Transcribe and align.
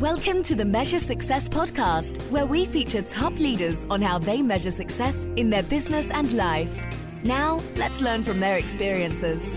Welcome 0.00 0.42
to 0.44 0.54
the 0.54 0.64
Measure 0.64 0.98
Success 0.98 1.46
podcast, 1.46 2.22
where 2.30 2.46
we 2.46 2.64
feature 2.64 3.02
top 3.02 3.38
leaders 3.38 3.84
on 3.90 4.00
how 4.00 4.18
they 4.18 4.40
measure 4.40 4.70
success 4.70 5.26
in 5.36 5.50
their 5.50 5.62
business 5.62 6.10
and 6.10 6.32
life. 6.32 6.74
Now, 7.22 7.60
let's 7.76 8.00
learn 8.00 8.22
from 8.22 8.40
their 8.40 8.56
experiences. 8.56 9.54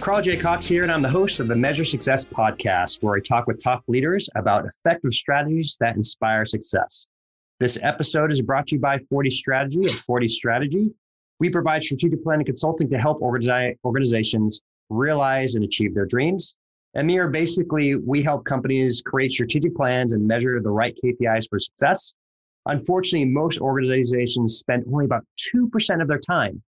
Carl 0.00 0.20
J. 0.20 0.36
Cox 0.36 0.66
here, 0.66 0.82
and 0.82 0.90
I'm 0.90 1.02
the 1.02 1.08
host 1.08 1.38
of 1.38 1.46
the 1.46 1.54
Measure 1.54 1.84
Success 1.84 2.24
podcast, 2.24 3.00
where 3.00 3.14
I 3.14 3.20
talk 3.20 3.46
with 3.46 3.62
top 3.62 3.84
leaders 3.86 4.28
about 4.34 4.66
effective 4.66 5.14
strategies 5.14 5.76
that 5.78 5.94
inspire 5.94 6.44
success. 6.44 7.06
This 7.60 7.78
episode 7.84 8.32
is 8.32 8.42
brought 8.42 8.66
to 8.66 8.74
you 8.74 8.80
by 8.80 8.98
Forte 9.08 9.30
Strategy 9.30 9.84
at 9.84 9.92
Forte 9.92 10.26
Strategy. 10.26 10.90
We 11.38 11.50
provide 11.50 11.84
strategic 11.84 12.24
planning 12.24 12.46
consulting 12.46 12.90
to 12.90 12.98
help 12.98 13.22
organizations 13.22 14.60
realize 14.90 15.54
and 15.54 15.64
achieve 15.64 15.94
their 15.94 16.06
dreams. 16.06 16.56
Amir, 16.94 17.28
basically, 17.28 17.94
we 17.96 18.22
help 18.22 18.44
companies 18.44 19.02
create 19.02 19.32
strategic 19.32 19.74
plans 19.74 20.12
and 20.12 20.26
measure 20.26 20.60
the 20.60 20.70
right 20.70 20.98
KPIs 21.02 21.48
for 21.48 21.58
success. 21.58 22.14
Unfortunately, 22.66 23.24
most 23.26 23.60
organizations 23.60 24.58
spend 24.58 24.84
only 24.92 25.04
about 25.04 25.24
2% 25.54 26.02
of 26.02 26.08
their 26.08 26.18
time, 26.18 26.62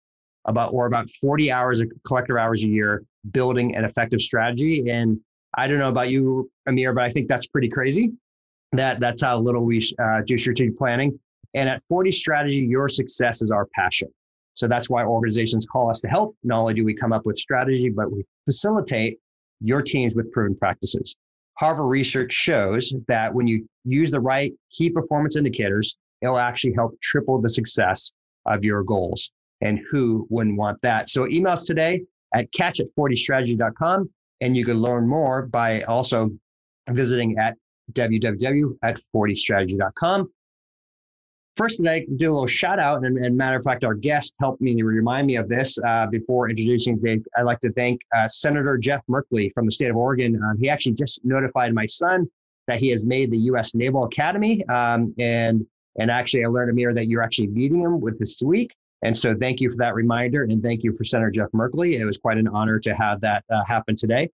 about 0.47 0.73
or 0.73 0.87
about 0.87 1.09
40 1.21 1.51
hours 1.51 1.81
of 1.81 1.91
collective 2.07 2.37
hours 2.37 2.63
a 2.63 2.69
year 2.69 3.03
building 3.33 3.75
an 3.77 3.85
effective 3.85 4.21
strategy. 4.21 4.89
And 4.91 5.19
I 5.55 5.67
don't 5.67 5.79
know 5.79 5.89
about 5.89 6.11
you, 6.11 6.51
Amir, 6.67 6.95
but 6.95 7.05
I 7.05 7.11
think 7.11 7.29
that's 7.29 7.47
pretty 7.47 7.69
crazy. 7.69 8.13
That 8.73 9.01
that's 9.01 9.23
how 9.23 9.39
little 9.39 9.65
we 9.65 9.83
uh, 9.99 10.21
do 10.25 10.39
strategic 10.39 10.79
planning. 10.79 11.19
And 11.55 11.69
at 11.69 11.83
Forte 11.89 12.13
Strategy, 12.13 12.61
your 12.61 12.89
success 12.89 13.43
is 13.43 13.51
our 13.51 13.67
passion. 13.75 14.09
So 14.55 14.69
that's 14.69 14.91
why 14.91 15.05
organizations 15.05 15.67
call 15.71 15.91
us 15.91 16.01
to 16.01 16.09
help. 16.09 16.37
Not 16.43 16.61
only 16.61 16.75
do 16.75 16.85
we 16.85 16.95
come 16.95 17.13
up 17.13 17.25
with 17.25 17.37
strategy, 17.37 17.89
but 17.89 18.13
we 18.13 18.25
facilitate 18.47 19.19
your 19.61 19.83
teams 19.83 20.17
with 20.17 20.31
proven 20.33 20.57
practices. 20.57 21.17
Harvard 21.59 21.89
research 21.89 22.33
shows 22.33 22.95
that 23.09 23.33
when 23.35 23.47
you 23.47 23.69
use 23.85 24.11
the 24.11 24.21
right 24.21 24.53
key 24.71 24.91
performance 24.91 25.37
indicators, 25.37 25.97
it'll 26.23 26.39
actually 26.39 26.73
help 26.75 26.99
triple 27.01 27.41
the 27.41 27.49
success 27.49 28.13
of 28.47 28.65
your 28.65 28.83
goals. 28.83 29.31
And 29.61 29.79
who 29.91 30.27
wouldn't 30.31 30.57
want 30.57 30.81
that? 30.83 31.11
So 31.11 31.29
email 31.29 31.53
us 31.53 31.65
today 31.65 32.03
at 32.35 32.51
catch 32.53 32.81
at 32.81 32.87
fortestrategy.com. 32.99 34.09
And 34.41 34.57
you 34.57 34.65
can 34.65 34.81
learn 34.81 35.07
more 35.07 35.43
by 35.47 35.83
also 35.83 36.31
visiting 36.89 37.37
at 37.39 37.57
www 37.93 38.77
at 38.83 38.99
fortestrategy.com. 39.15 40.31
First, 41.61 41.79
I'd 41.81 41.85
like 41.85 42.07
to 42.07 42.17
do 42.17 42.31
a 42.31 42.33
little 42.33 42.47
shout 42.47 42.79
out, 42.79 43.05
and, 43.05 43.19
and 43.19 43.37
matter 43.37 43.55
of 43.55 43.63
fact, 43.63 43.85
our 43.85 43.93
guest 43.93 44.35
helped 44.41 44.63
me 44.63 44.81
remind 44.81 45.27
me 45.27 45.37
of 45.37 45.47
this 45.47 45.79
uh, 45.87 46.07
before 46.07 46.49
introducing 46.49 46.97
Dave. 46.97 47.23
I'd 47.37 47.43
like 47.43 47.61
to 47.61 47.73
thank 47.73 48.01
uh, 48.17 48.27
Senator 48.29 48.79
Jeff 48.79 49.03
Merkley 49.11 49.53
from 49.53 49.67
the 49.67 49.71
state 49.71 49.91
of 49.91 49.97
Oregon. 49.97 50.41
Um, 50.43 50.57
he 50.59 50.71
actually 50.71 50.95
just 50.95 51.23
notified 51.23 51.75
my 51.75 51.85
son 51.85 52.27
that 52.67 52.81
he 52.81 52.89
has 52.89 53.05
made 53.05 53.31
the 53.31 53.37
U.S. 53.37 53.75
Naval 53.75 54.05
Academy, 54.05 54.65
um, 54.69 55.15
and 55.19 55.67
and 55.99 56.11
actually, 56.11 56.47
I 56.47 56.49
learned 56.49 56.71
Amir 56.71 56.95
that 56.95 57.09
you're 57.09 57.21
actually 57.21 57.49
meeting 57.49 57.83
him 57.83 58.01
with 58.01 58.19
this 58.19 58.41
week. 58.43 58.75
And 59.03 59.15
so, 59.15 59.37
thank 59.39 59.61
you 59.61 59.69
for 59.69 59.77
that 59.81 59.95
reminder, 59.95 60.45
and 60.45 60.63
thank 60.63 60.83
you 60.83 60.97
for 60.97 61.05
Senator 61.05 61.31
Jeff 61.31 61.51
Merkley. 61.51 62.01
It 62.01 62.07
was 62.07 62.17
quite 62.17 62.39
an 62.39 62.49
honor 62.49 62.79
to 62.79 62.95
have 62.95 63.21
that 63.21 63.45
uh, 63.53 63.67
happen 63.67 63.97
today. 63.97 64.31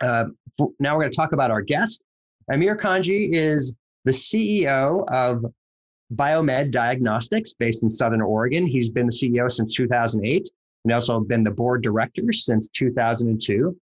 Uh, 0.00 0.26
for, 0.56 0.70
now, 0.78 0.94
we're 0.94 1.02
going 1.02 1.10
to 1.10 1.16
talk 1.16 1.32
about 1.32 1.50
our 1.50 1.60
guest. 1.60 2.04
Amir 2.52 2.76
Kanji 2.76 3.30
is 3.32 3.74
the 4.04 4.12
CEO 4.12 5.04
of 5.08 5.44
Biomed 6.14 6.70
Diagnostics 6.70 7.54
based 7.54 7.82
in 7.82 7.90
Southern 7.90 8.20
Oregon. 8.20 8.66
He's 8.66 8.90
been 8.90 9.06
the 9.06 9.12
CEO 9.12 9.50
since 9.50 9.74
2008 9.74 10.48
and 10.84 10.92
also 10.92 11.20
been 11.20 11.44
the 11.44 11.50
board 11.50 11.82
director 11.82 12.32
since 12.32 12.68
2002. 12.68 13.76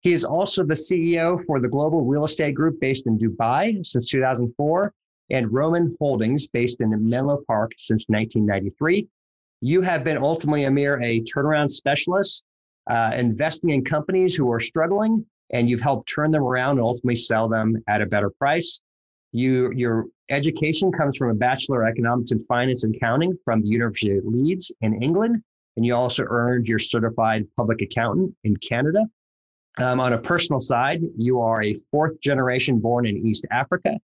He 0.00 0.12
is 0.12 0.24
also 0.24 0.64
the 0.64 0.74
CEO 0.74 1.44
for 1.46 1.60
the 1.60 1.68
Global 1.68 2.04
Real 2.04 2.24
Estate 2.24 2.54
Group 2.54 2.80
based 2.80 3.06
in 3.06 3.18
Dubai 3.18 3.84
since 3.86 4.08
2004 4.08 4.92
and 5.30 5.52
Roman 5.52 5.96
Holdings 5.98 6.46
based 6.48 6.80
in 6.80 6.90
Menlo 7.08 7.42
Park 7.46 7.72
since 7.76 8.08
1993. 8.08 9.08
You 9.60 9.80
have 9.82 10.02
been 10.02 10.18
ultimately, 10.18 10.64
Amir, 10.64 11.00
a 11.02 11.20
turnaround 11.20 11.70
specialist, 11.70 12.42
uh, 12.90 13.12
investing 13.14 13.70
in 13.70 13.84
companies 13.84 14.34
who 14.34 14.50
are 14.50 14.58
struggling, 14.58 15.24
and 15.50 15.70
you've 15.70 15.80
helped 15.80 16.08
turn 16.12 16.32
them 16.32 16.42
around 16.42 16.78
and 16.78 16.80
ultimately 16.80 17.14
sell 17.14 17.48
them 17.48 17.80
at 17.86 18.02
a 18.02 18.06
better 18.06 18.30
price. 18.30 18.80
You, 19.32 19.72
your 19.74 20.06
education 20.30 20.92
comes 20.92 21.16
from 21.16 21.30
a 21.30 21.34
Bachelor 21.34 21.82
of 21.82 21.88
Economics 21.90 22.32
and 22.32 22.46
Finance 22.46 22.84
and 22.84 22.94
Accounting 22.94 23.36
from 23.44 23.62
the 23.62 23.68
University 23.68 24.16
of 24.16 24.24
Leeds 24.24 24.70
in 24.80 25.02
England. 25.02 25.42
And 25.76 25.86
you 25.86 25.94
also 25.94 26.24
earned 26.28 26.68
your 26.68 26.78
certified 26.78 27.46
public 27.56 27.80
accountant 27.80 28.34
in 28.44 28.56
Canada. 28.56 29.00
Um, 29.80 30.00
on 30.00 30.12
a 30.12 30.18
personal 30.18 30.60
side, 30.60 31.00
you 31.16 31.40
are 31.40 31.62
a 31.62 31.74
fourth 31.90 32.20
generation 32.20 32.78
born 32.78 33.06
in 33.06 33.26
East 33.26 33.46
Africa 33.50 33.98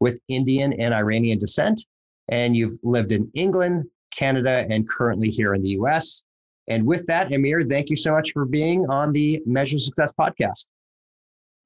with 0.00 0.20
Indian 0.28 0.74
and 0.74 0.92
Iranian 0.92 1.38
descent. 1.38 1.84
And 2.28 2.54
you've 2.54 2.78
lived 2.82 3.12
in 3.12 3.30
England, 3.34 3.84
Canada, 4.14 4.66
and 4.68 4.88
currently 4.88 5.30
here 5.30 5.54
in 5.54 5.62
the 5.62 5.70
US. 5.70 6.22
And 6.68 6.86
with 6.86 7.06
that, 7.06 7.32
Amir, 7.32 7.62
thank 7.62 7.90
you 7.90 7.96
so 7.96 8.12
much 8.12 8.32
for 8.32 8.44
being 8.44 8.88
on 8.88 9.12
the 9.12 9.42
Measure 9.46 9.78
Success 9.78 10.12
podcast. 10.18 10.66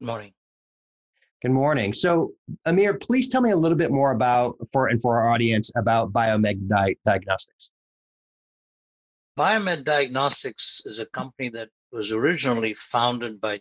Morning. 0.00 0.32
Good 1.40 1.52
morning. 1.52 1.92
So, 1.92 2.32
Amir, 2.66 2.94
please 2.94 3.28
tell 3.28 3.40
me 3.40 3.52
a 3.52 3.56
little 3.56 3.78
bit 3.78 3.92
more 3.92 4.10
about 4.10 4.56
for 4.72 4.88
and 4.88 5.00
for 5.00 5.20
our 5.20 5.30
audience 5.30 5.70
about 5.76 6.12
Biomed 6.12 6.68
Di- 6.68 6.96
Diagnostics. 7.06 7.70
Biomed 9.38 9.84
Diagnostics 9.84 10.82
is 10.84 10.98
a 10.98 11.06
company 11.06 11.48
that 11.50 11.68
was 11.92 12.10
originally 12.10 12.74
founded 12.74 13.40
by 13.40 13.60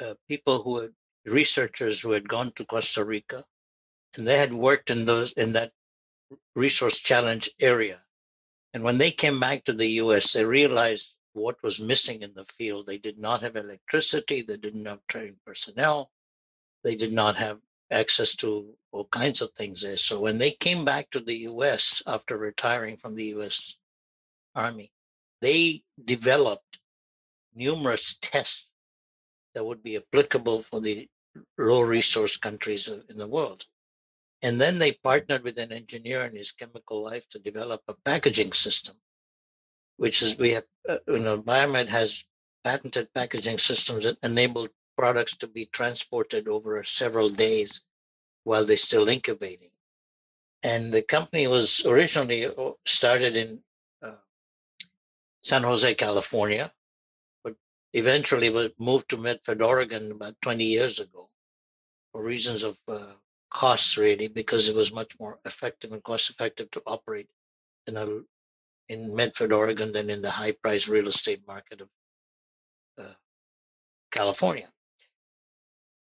uh, 0.00 0.14
people 0.26 0.62
who 0.62 0.80
had 0.80 0.92
researchers 1.26 2.00
who 2.00 2.12
had 2.12 2.26
gone 2.26 2.50
to 2.52 2.64
Costa 2.64 3.04
Rica, 3.04 3.44
and 4.16 4.26
they 4.26 4.38
had 4.38 4.54
worked 4.54 4.88
in 4.88 5.04
those 5.04 5.32
in 5.32 5.52
that 5.52 5.72
resource 6.54 6.98
challenge 6.98 7.50
area. 7.60 8.00
And 8.72 8.82
when 8.82 8.96
they 8.96 9.10
came 9.10 9.38
back 9.38 9.64
to 9.64 9.74
the 9.74 9.88
U.S., 10.00 10.32
they 10.32 10.46
realized 10.46 11.14
what 11.34 11.62
was 11.62 11.78
missing 11.78 12.22
in 12.22 12.32
the 12.32 12.46
field. 12.56 12.86
They 12.86 12.96
did 12.96 13.18
not 13.18 13.42
have 13.42 13.56
electricity. 13.56 14.40
They 14.40 14.56
didn't 14.56 14.86
have 14.86 15.06
trained 15.08 15.36
personnel 15.44 16.10
they 16.86 16.94
did 16.94 17.12
not 17.12 17.34
have 17.34 17.58
access 17.90 18.36
to 18.36 18.72
all 18.92 19.06
kinds 19.06 19.42
of 19.42 19.50
things 19.52 19.82
there. 19.82 19.96
So 19.96 20.20
when 20.20 20.38
they 20.38 20.52
came 20.52 20.84
back 20.84 21.10
to 21.10 21.20
the 21.20 21.34
US 21.50 22.00
after 22.06 22.38
retiring 22.38 22.96
from 22.96 23.16
the 23.16 23.24
US 23.36 23.76
Army, 24.54 24.92
they 25.40 25.82
developed 26.04 26.78
numerous 27.56 28.16
tests 28.20 28.70
that 29.52 29.64
would 29.64 29.82
be 29.82 29.96
applicable 29.96 30.62
for 30.62 30.80
the 30.80 31.08
low 31.58 31.80
resource 31.80 32.36
countries 32.36 32.86
in 32.86 33.18
the 33.18 33.26
world. 33.26 33.64
And 34.42 34.60
then 34.60 34.78
they 34.78 34.92
partnered 34.92 35.42
with 35.42 35.58
an 35.58 35.72
engineer 35.72 36.24
in 36.24 36.36
his 36.36 36.52
chemical 36.52 37.02
life 37.02 37.28
to 37.30 37.40
develop 37.40 37.82
a 37.88 37.94
packaging 37.94 38.52
system, 38.52 38.94
which 39.96 40.22
is 40.22 40.38
we 40.38 40.52
have, 40.52 40.66
uh, 40.88 40.98
you 41.08 41.18
know, 41.18 41.42
Biomed 41.42 41.88
has 41.88 42.24
patented 42.62 43.12
packaging 43.12 43.58
systems 43.58 44.04
that 44.04 44.18
enable 44.22 44.68
products 44.96 45.36
to 45.38 45.46
be 45.46 45.66
transported 45.66 46.48
over 46.48 46.82
several 46.84 47.30
days 47.30 47.84
while 48.44 48.64
they're 48.64 48.76
still 48.76 49.08
incubating. 49.08 49.70
And 50.62 50.92
the 50.92 51.02
company 51.02 51.46
was 51.46 51.84
originally 51.86 52.46
uh, 52.46 52.72
started 52.84 53.36
in 53.36 53.60
uh, 54.02 54.12
San 55.42 55.62
Jose, 55.62 55.94
California, 55.94 56.72
but 57.44 57.54
eventually 57.92 58.50
was 58.50 58.70
moved 58.78 59.10
to 59.10 59.16
Medford, 59.16 59.62
Oregon 59.62 60.12
about 60.12 60.34
20 60.42 60.64
years 60.64 60.98
ago 60.98 61.28
for 62.12 62.22
reasons 62.22 62.62
of 62.62 62.78
uh, 62.88 63.12
costs, 63.50 63.96
really, 63.98 64.28
because 64.28 64.68
it 64.68 64.74
was 64.74 64.92
much 64.92 65.18
more 65.20 65.38
effective 65.44 65.92
and 65.92 66.02
cost 66.02 66.30
effective 66.30 66.70
to 66.72 66.82
operate 66.86 67.28
in 67.86 67.96
a 67.96 68.20
in 68.88 69.14
Medford, 69.16 69.52
Oregon, 69.52 69.92
than 69.92 70.10
in 70.10 70.22
the 70.22 70.30
high 70.30 70.52
price 70.52 70.88
real 70.88 71.08
estate 71.08 71.42
market 71.46 71.80
of 71.80 71.88
uh, 72.98 73.14
California. 74.12 74.68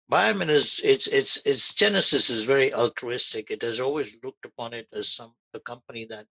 Biomed 0.10 0.50
is 0.50 0.80
its 0.84 1.08
its 1.08 1.46
its 1.46 1.74
genesis 1.74 2.30
is 2.30 2.46
very 2.46 2.74
altruistic. 2.74 3.52
It 3.52 3.62
has 3.62 3.82
always 3.82 4.16
looked 4.24 4.46
upon 4.46 4.74
it 4.74 4.88
as 4.94 5.10
some 5.10 5.34
a 5.54 5.60
company 5.60 6.06
that 6.06 6.26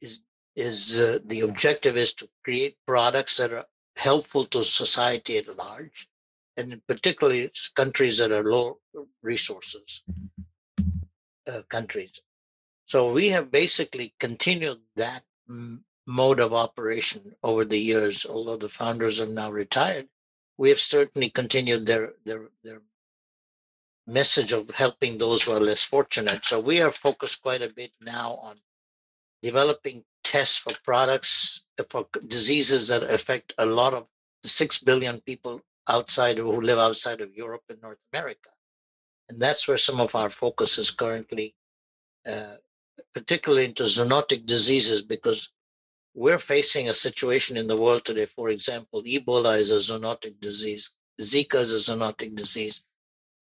is 0.00 0.20
is 0.56 0.98
uh, 0.98 1.18
the 1.24 1.40
objective 1.40 1.96
is 1.96 2.14
to 2.14 2.28
create 2.44 2.76
products 2.86 3.36
that 3.36 3.52
are 3.52 3.66
helpful 3.96 4.46
to 4.46 4.64
society 4.64 5.36
at 5.36 5.56
large, 5.56 6.08
and 6.56 6.80
particularly 6.86 7.50
countries 7.74 8.18
that 8.18 8.32
are 8.32 8.44
low 8.44 8.78
resources 9.22 10.02
uh, 11.46 11.62
countries. 11.68 12.20
So 12.86 13.12
we 13.12 13.28
have 13.28 13.50
basically 13.50 14.14
continued 14.18 14.80
that 14.96 15.22
mode 16.06 16.40
of 16.40 16.52
operation 16.52 17.34
over 17.42 17.64
the 17.64 17.78
years. 17.78 18.26
Although 18.26 18.56
the 18.56 18.68
founders 18.68 19.20
are 19.20 19.26
now 19.26 19.50
retired, 19.50 20.08
we 20.58 20.68
have 20.68 20.80
certainly 20.80 21.30
continued 21.30 21.86
their 21.86 22.14
their 22.24 22.48
their 22.62 22.82
message 24.06 24.52
of 24.52 24.70
helping 24.70 25.16
those 25.16 25.42
who 25.42 25.52
are 25.52 25.60
less 25.60 25.84
fortunate. 25.84 26.44
So 26.44 26.60
we 26.60 26.80
are 26.80 26.90
focused 26.90 27.42
quite 27.42 27.62
a 27.62 27.68
bit 27.68 27.92
now 28.00 28.34
on 28.42 28.56
developing 29.42 30.04
tests 30.24 30.58
for 30.58 30.72
products 30.84 31.62
for 31.90 32.06
diseases 32.28 32.88
that 32.88 33.02
affect 33.02 33.54
a 33.58 33.66
lot 33.66 33.94
of 33.94 34.06
the 34.42 34.48
six 34.48 34.78
billion 34.78 35.20
people 35.20 35.60
outside 35.88 36.38
who 36.38 36.60
live 36.60 36.78
outside 36.78 37.20
of 37.20 37.34
Europe 37.34 37.62
and 37.68 37.80
North 37.82 38.02
America. 38.12 38.50
And 39.28 39.40
that's 39.40 39.66
where 39.66 39.78
some 39.78 40.00
of 40.00 40.14
our 40.14 40.30
focus 40.30 40.78
is 40.78 40.90
currently, 40.90 41.54
uh, 42.26 42.56
particularly 43.14 43.64
into 43.64 43.84
zoonotic 43.84 44.46
diseases, 44.46 45.02
because 45.02 45.50
we're 46.14 46.38
facing 46.38 46.88
a 46.88 46.94
situation 46.94 47.56
in 47.56 47.66
the 47.66 47.76
world 47.76 48.04
today. 48.04 48.26
For 48.26 48.50
example, 48.50 49.02
Ebola 49.02 49.58
is 49.58 49.70
a 49.70 49.76
zoonotic 49.76 50.40
disease, 50.40 50.94
Zika 51.20 51.56
is 51.56 51.72
a 51.72 51.92
zoonotic 51.92 52.34
disease, 52.36 52.84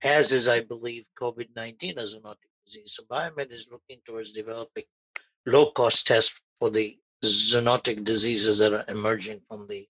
as 0.04 0.32
is, 0.32 0.48
I 0.48 0.60
believe, 0.60 1.04
COVID 1.20 1.48
19 1.56 1.98
a 1.98 2.02
zoonotic 2.02 2.50
disease. 2.66 2.94
So 2.94 3.04
Biomed 3.04 3.50
is 3.50 3.68
looking 3.70 4.00
towards 4.06 4.32
developing 4.32 4.84
low 5.46 5.70
cost 5.72 6.06
tests 6.06 6.40
for 6.58 6.70
the 6.70 6.98
zoonotic 7.24 8.04
diseases 8.04 8.58
that 8.58 8.72
are 8.72 8.84
emerging 8.88 9.40
from 9.48 9.66
the 9.66 9.86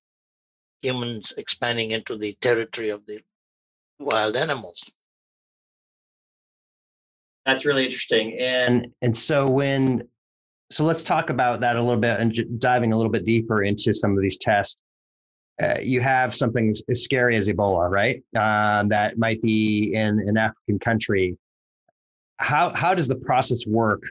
humans 0.82 1.32
expanding 1.36 1.90
into 1.90 2.16
the 2.16 2.32
territory 2.40 2.88
of 2.88 3.04
the 3.06 3.20
wild 3.98 4.36
animals. 4.36 4.90
That's 7.44 7.64
really 7.64 7.84
interesting. 7.84 8.38
And 8.38 8.92
and 9.02 9.16
so 9.16 9.48
when 9.48 10.08
so 10.70 10.84
let's 10.84 11.02
talk 11.02 11.30
about 11.30 11.60
that 11.60 11.76
a 11.76 11.82
little 11.82 12.00
bit 12.00 12.20
and 12.20 12.32
j- 12.32 12.46
diving 12.58 12.92
a 12.92 12.96
little 12.96 13.10
bit 13.10 13.24
deeper 13.24 13.64
into 13.64 13.92
some 13.92 14.12
of 14.12 14.22
these 14.22 14.38
tests. 14.38 14.76
Uh, 15.60 15.74
you 15.82 16.00
have 16.00 16.34
something 16.34 16.72
as 16.88 17.02
scary 17.04 17.36
as 17.36 17.48
Ebola, 17.48 17.90
right? 17.90 18.22
Uh, 18.34 18.84
that 18.84 19.18
might 19.18 19.42
be 19.42 19.92
in 19.94 20.20
an 20.26 20.36
African 20.36 20.78
country. 20.78 21.36
How 22.38 22.72
how 22.74 22.94
does 22.94 23.08
the 23.08 23.16
process 23.16 23.66
work 23.66 24.02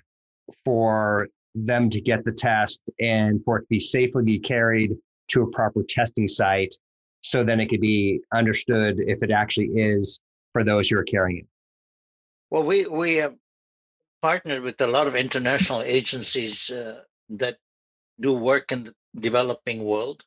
for 0.64 1.28
them 1.56 1.90
to 1.90 2.02
get 2.02 2.24
the 2.26 2.32
test 2.32 2.82
and 3.00 3.44
for 3.44 3.58
it 3.58 3.62
to 3.62 3.68
be 3.70 3.80
safely 3.80 4.24
be 4.24 4.40
carried 4.40 4.96
to 5.30 5.44
a 5.44 5.48
proper 5.52 5.84
testing 5.88 6.28
site 6.28 6.76
so 7.22 7.44
then 7.44 7.60
it 7.60 7.68
could 7.68 7.82
be 7.82 8.20
understood 8.34 9.00
if 9.00 9.22
it 9.24 9.32
actually 9.32 9.68
is 9.68 10.20
for 10.54 10.64
those 10.64 10.90
who 10.90 10.98
are 10.98 11.04
carrying 11.04 11.40
it 11.40 11.48
well 12.50 12.64
we 12.64 12.86
we 12.86 13.16
have 13.16 13.34
partnered 14.22 14.62
with 14.62 14.80
a 14.82 14.88
lot 14.88 15.08
of 15.08 15.16
international 15.16 15.82
agencies 15.82 16.70
uh, 16.70 17.02
that 17.30 17.58
do 18.20 18.34
work 18.34 18.72
in 18.72 18.84
the 18.84 18.94
developing 19.20 19.84
world 19.84 20.24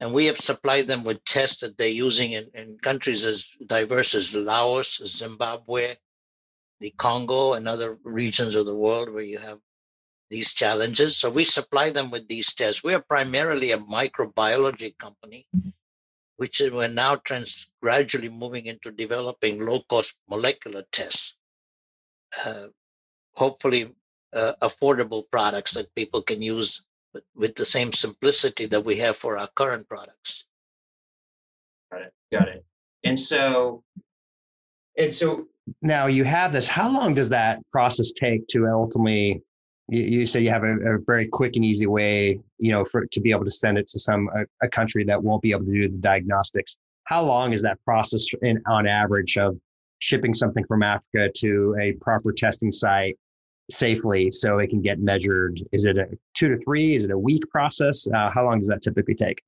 and 0.00 0.12
we 0.12 0.26
have 0.26 0.38
supplied 0.38 0.86
them 0.86 1.02
with 1.02 1.24
tests 1.24 1.60
that 1.60 1.76
they're 1.76 1.88
using 1.88 2.32
in, 2.32 2.48
in 2.54 2.78
countries 2.78 3.24
as 3.24 3.48
diverse 3.66 4.14
as 4.14 4.34
laos 4.34 5.00
zimbabwe 5.06 5.96
the 6.80 6.90
congo 6.90 7.54
and 7.54 7.66
other 7.66 7.98
regions 8.04 8.54
of 8.54 8.66
the 8.66 8.74
world 8.74 9.10
where 9.10 9.22
you 9.22 9.38
have 9.38 9.58
these 10.30 10.52
challenges. 10.52 11.16
So 11.16 11.30
we 11.30 11.44
supply 11.44 11.90
them 11.90 12.10
with 12.10 12.28
these 12.28 12.54
tests. 12.54 12.84
We 12.84 12.94
are 12.94 13.02
primarily 13.02 13.72
a 13.72 13.78
microbiology 13.78 14.96
company, 14.98 15.46
which 16.36 16.60
is, 16.60 16.70
we're 16.70 16.88
now 16.88 17.16
trans, 17.16 17.70
gradually 17.82 18.28
moving 18.28 18.66
into 18.66 18.90
developing 18.90 19.64
low 19.64 19.82
cost 19.88 20.14
molecular 20.28 20.84
tests. 20.92 21.36
Uh, 22.44 22.66
hopefully, 23.38 23.94
uh, 24.34 24.52
affordable 24.62 25.22
products 25.30 25.72
that 25.72 25.94
people 25.94 26.20
can 26.20 26.42
use 26.42 26.84
with, 27.34 27.54
the 27.54 27.64
same 27.64 27.92
simplicity 27.92 28.66
that 28.66 28.84
we 28.84 28.96
have 28.96 29.16
for 29.16 29.38
our 29.38 29.48
current 29.54 29.88
products. 29.88 30.44
Got 31.90 32.02
it. 32.02 32.12
Got 32.32 32.48
it. 32.48 32.64
And 33.04 33.18
so, 33.18 33.82
and 34.98 35.14
so 35.14 35.46
now 35.80 36.06
you 36.06 36.24
have 36.24 36.52
this. 36.52 36.68
How 36.68 36.92
long 36.92 37.14
does 37.14 37.28
that 37.30 37.60
process 37.72 38.12
take 38.12 38.46
to 38.48 38.66
ultimately 38.66 39.42
you, 39.88 40.02
you 40.02 40.26
say 40.26 40.40
you 40.40 40.50
have 40.50 40.64
a, 40.64 40.96
a, 40.96 40.98
very 41.06 41.26
quick 41.28 41.56
and 41.56 41.64
easy 41.64 41.86
way, 41.86 42.40
you 42.58 42.70
know, 42.70 42.84
for 42.84 43.06
to 43.06 43.20
be 43.20 43.30
able 43.30 43.44
to 43.44 43.50
send 43.50 43.78
it 43.78 43.86
to 43.88 43.98
some 43.98 44.28
a, 44.34 44.66
a 44.66 44.68
country 44.68 45.04
that 45.04 45.22
won't 45.22 45.42
be 45.42 45.52
able 45.52 45.64
to 45.64 45.72
do 45.72 45.88
the 45.88 45.98
diagnostics. 45.98 46.76
How 47.04 47.24
long 47.24 47.52
is 47.52 47.62
that 47.62 47.78
process 47.84 48.26
in, 48.42 48.60
on 48.66 48.86
average 48.86 49.38
of 49.38 49.58
shipping 50.00 50.34
something 50.34 50.64
from 50.66 50.82
Africa 50.82 51.30
to 51.36 51.76
a 51.80 51.92
proper 51.92 52.32
testing 52.32 52.70
site 52.70 53.16
safely 53.70 54.30
so 54.30 54.58
it 54.58 54.70
can 54.70 54.82
get 54.82 54.98
measured? 54.98 55.60
Is 55.72 55.84
it 55.84 55.96
a 55.98 56.06
two 56.34 56.48
to 56.48 56.64
three? 56.64 56.96
Is 56.96 57.04
it 57.04 57.10
a 57.10 57.18
week 57.18 57.48
process? 57.50 58.06
Uh, 58.08 58.30
how 58.30 58.44
long 58.44 58.58
does 58.58 58.68
that 58.68 58.82
typically 58.82 59.14
take? 59.14 59.42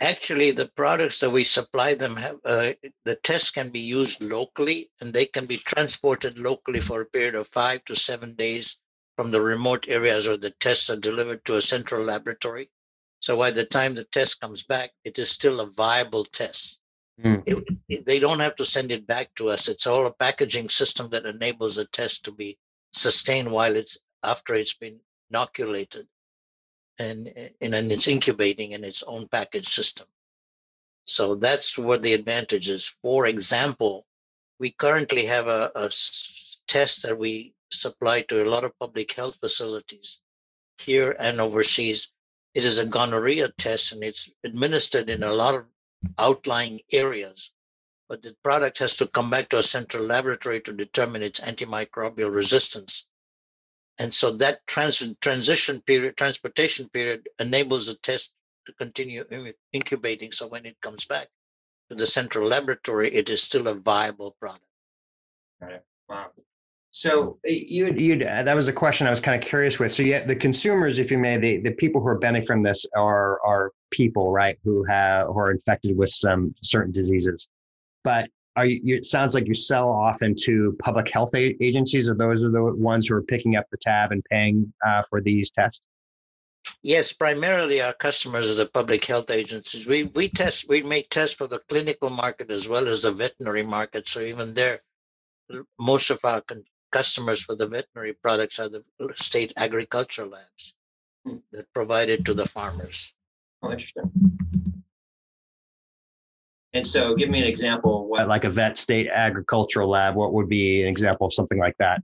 Actually, 0.00 0.50
the 0.50 0.66
products 0.76 1.20
that 1.20 1.30
we 1.30 1.44
supply 1.44 1.94
them 1.94 2.16
have 2.16 2.36
uh, 2.44 2.72
the 3.04 3.16
tests 3.16 3.50
can 3.50 3.68
be 3.68 3.80
used 3.80 4.22
locally 4.22 4.90
and 5.00 5.12
they 5.12 5.26
can 5.26 5.44
be 5.44 5.58
transported 5.58 6.38
locally 6.38 6.80
for 6.80 7.02
a 7.02 7.06
period 7.06 7.34
of 7.34 7.46
five 7.48 7.84
to 7.84 7.94
seven 7.94 8.34
days 8.34 8.78
from 9.16 9.30
the 9.30 9.40
remote 9.40 9.84
areas 9.88 10.26
where 10.26 10.38
the 10.38 10.52
tests 10.52 10.88
are 10.88 10.96
delivered 10.96 11.44
to 11.44 11.56
a 11.56 11.62
central 11.62 12.02
laboratory. 12.02 12.70
So 13.20 13.36
by 13.36 13.50
the 13.50 13.66
time 13.66 13.94
the 13.94 14.04
test 14.04 14.40
comes 14.40 14.62
back, 14.62 14.92
it 15.04 15.18
is 15.18 15.30
still 15.30 15.60
a 15.60 15.66
viable 15.66 16.24
test. 16.24 16.78
Mm. 17.22 17.42
It, 17.44 17.64
it, 17.90 18.06
they 18.06 18.18
don't 18.18 18.40
have 18.40 18.56
to 18.56 18.64
send 18.64 18.90
it 18.90 19.06
back 19.06 19.34
to 19.34 19.50
us. 19.50 19.68
It's 19.68 19.86
all 19.86 20.06
a 20.06 20.12
packaging 20.12 20.70
system 20.70 21.10
that 21.10 21.26
enables 21.26 21.76
a 21.76 21.84
test 21.84 22.24
to 22.24 22.32
be 22.32 22.56
sustained 22.92 23.50
while 23.50 23.76
it's 23.76 23.98
after 24.22 24.54
it's 24.54 24.74
been 24.74 25.00
inoculated 25.30 26.06
and, 26.98 27.28
and, 27.60 27.74
and 27.74 27.92
it's 27.92 28.08
incubating 28.08 28.72
in 28.72 28.84
its 28.84 29.02
own 29.02 29.28
package 29.28 29.68
system. 29.68 30.06
So 31.04 31.34
that's 31.34 31.78
where 31.78 31.98
the 31.98 32.12
advantage 32.12 32.68
is. 32.68 32.94
For 33.02 33.26
example, 33.26 34.06
we 34.58 34.70
currently 34.70 35.24
have 35.26 35.48
a, 35.48 35.72
a 35.74 35.90
test 36.68 37.02
that 37.02 37.18
we 37.18 37.54
supply 37.72 38.22
to 38.22 38.42
a 38.42 38.50
lot 38.50 38.64
of 38.64 38.78
public 38.78 39.12
health 39.12 39.38
facilities 39.40 40.20
here 40.78 41.16
and 41.18 41.40
overseas. 41.40 42.08
It 42.54 42.64
is 42.64 42.78
a 42.78 42.86
gonorrhea 42.86 43.52
test 43.58 43.92
and 43.92 44.04
it's 44.04 44.30
administered 44.44 45.08
in 45.08 45.22
a 45.22 45.32
lot 45.32 45.54
of 45.54 45.64
outlying 46.18 46.80
areas. 46.92 47.50
But 48.10 48.22
the 48.22 48.34
product 48.42 48.78
has 48.78 48.96
to 48.96 49.06
come 49.06 49.30
back 49.30 49.50
to 49.50 49.58
a 49.58 49.62
central 49.62 50.02
laboratory 50.02 50.60
to 50.62 50.72
determine 50.72 51.22
its 51.22 51.38
antimicrobial 51.38 52.34
resistance. 52.34 53.06
And 54.00 54.12
so 54.12 54.32
that 54.38 54.66
trans- 54.66 55.14
transition 55.20 55.80
period, 55.80 56.16
transportation 56.16 56.88
period 56.88 57.28
enables 57.38 57.86
the 57.86 57.94
test 57.94 58.32
to 58.66 58.72
continue 58.72 59.24
incubating. 59.72 60.32
So 60.32 60.48
when 60.48 60.66
it 60.66 60.80
comes 60.80 61.04
back 61.04 61.28
to 61.88 61.94
the 61.94 62.04
central 62.04 62.48
laboratory, 62.48 63.14
it 63.14 63.28
is 63.28 63.44
still 63.44 63.68
a 63.68 63.74
viable 63.74 64.36
product. 64.40 64.64
Right. 65.60 65.80
Wow. 66.08 66.32
So 66.90 67.38
eh, 67.46 67.60
you 67.64 67.92
you 67.92 68.26
uh, 68.26 68.42
that 68.42 68.56
was 68.56 68.66
a 68.66 68.72
question 68.72 69.06
I 69.06 69.10
was 69.10 69.20
kind 69.20 69.40
of 69.40 69.48
curious 69.48 69.78
with. 69.78 69.92
So 69.92 70.02
yeah, 70.02 70.24
the 70.24 70.34
consumers, 70.34 70.98
if 70.98 71.12
you 71.12 71.18
may, 71.18 71.36
the, 71.36 71.58
the 71.58 71.70
people 71.70 72.00
who 72.00 72.08
are 72.08 72.18
benefiting 72.18 72.46
from 72.46 72.60
this 72.62 72.84
are 72.96 73.40
are 73.46 73.70
people, 73.90 74.32
right, 74.32 74.58
who 74.64 74.82
have 74.88 75.28
who 75.28 75.38
are 75.38 75.52
infected 75.52 75.96
with 75.96 76.10
some 76.10 76.52
certain 76.64 76.90
diseases. 76.90 77.48
But 78.02 78.28
are 78.56 78.66
you, 78.66 78.96
it 78.96 79.04
sounds 79.04 79.34
like 79.34 79.46
you 79.46 79.54
sell 79.54 79.88
off 79.88 80.22
into 80.22 80.76
public 80.82 81.08
health 81.10 81.34
agencies, 81.34 82.10
or 82.10 82.14
those 82.14 82.44
are 82.44 82.50
the 82.50 82.62
ones 82.62 83.06
who 83.06 83.14
are 83.14 83.22
picking 83.22 83.56
up 83.56 83.66
the 83.70 83.78
tab 83.78 84.12
and 84.12 84.24
paying 84.24 84.72
uh, 84.84 85.02
for 85.08 85.20
these 85.20 85.50
tests? 85.50 85.82
Yes, 86.82 87.12
primarily 87.12 87.80
our 87.80 87.94
customers 87.94 88.50
are 88.50 88.54
the 88.54 88.66
public 88.66 89.04
health 89.04 89.30
agencies. 89.30 89.86
We 89.86 90.04
we 90.04 90.28
test 90.28 90.68
we 90.68 90.82
make 90.82 91.08
tests 91.08 91.36
for 91.36 91.46
the 91.46 91.60
clinical 91.68 92.10
market 92.10 92.50
as 92.50 92.68
well 92.68 92.88
as 92.88 93.02
the 93.02 93.12
veterinary 93.12 93.62
market. 93.62 94.08
So 94.08 94.20
even 94.20 94.52
there, 94.54 94.80
most 95.78 96.10
of 96.10 96.20
our 96.24 96.42
con- 96.42 96.64
customers 96.92 97.42
for 97.42 97.54
the 97.54 97.66
veterinary 97.66 98.12
products 98.12 98.58
are 98.58 98.68
the 98.68 98.84
state 99.16 99.52
agriculture 99.56 100.26
labs 100.26 100.74
hmm. 101.24 101.36
that 101.52 101.72
provide 101.72 102.10
it 102.10 102.24
to 102.26 102.34
the 102.34 102.46
farmers. 102.46 103.14
Oh, 103.62 103.70
interesting. 103.70 104.10
And 106.72 106.86
so, 106.86 107.14
give 107.14 107.28
me 107.28 107.40
an 107.40 107.46
example. 107.46 108.06
What, 108.08 108.28
like 108.28 108.44
a 108.44 108.50
vet 108.50 108.76
state 108.76 109.08
agricultural 109.08 109.88
lab, 109.88 110.14
what 110.14 110.32
would 110.32 110.48
be 110.48 110.82
an 110.82 110.88
example 110.88 111.26
of 111.26 111.32
something 111.32 111.58
like 111.58 111.76
that? 111.78 112.02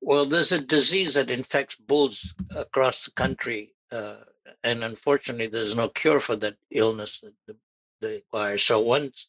Well, 0.00 0.24
there's 0.24 0.52
a 0.52 0.60
disease 0.60 1.14
that 1.14 1.30
infects 1.30 1.76
bulls 1.76 2.34
across 2.56 3.04
the 3.04 3.12
country, 3.12 3.74
uh, 3.92 4.16
and 4.64 4.82
unfortunately, 4.82 5.46
there's 5.46 5.76
no 5.76 5.88
cure 5.88 6.20
for 6.20 6.36
that 6.36 6.56
illness 6.70 7.22
that 7.46 7.56
they 8.00 8.16
acquire. 8.16 8.58
So 8.58 8.80
once 8.80 9.28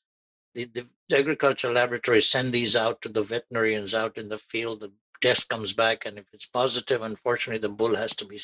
the, 0.54 0.66
the, 0.66 0.88
agricultural 1.14 1.74
laboratories 1.74 2.30
send 2.30 2.54
these 2.54 2.76
out 2.76 3.02
to 3.02 3.10
the 3.10 3.24
veterinarians 3.24 3.94
out 3.94 4.18
in 4.18 4.30
the 4.30 4.38
field. 4.38 4.80
The 4.80 4.92
test 5.22 5.50
comes 5.50 5.74
back, 5.74 6.06
and 6.06 6.18
if 6.18 6.26
it's 6.34 6.46
positive, 6.46 7.02
unfortunately, 7.02 7.60
the 7.60 7.74
bull 7.74 7.96
has 7.96 8.16
to 8.16 8.26
be 8.26 8.42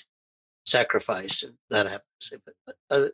sacrificed 0.66 1.44
if 1.44 1.52
that 1.70 1.86
happens. 1.86 2.30
If 2.32 2.42
it, 2.46 2.76
uh, 2.90 3.08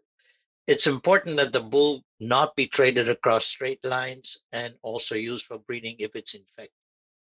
it's 0.67 0.88
important 0.88 1.38
that 1.38 1.51
the 1.51 1.62
bull 1.62 2.03
not 2.20 2.55
be 2.55 2.67
traded 2.67 3.10
across 3.10 3.46
straight 3.46 3.84
lines 3.84 4.38
and 4.51 4.74
also 4.82 5.15
used 5.15 5.46
for 5.46 5.60
breeding 5.60 5.96
if 6.00 6.15
it's 6.15 6.34
infected. 6.34 6.72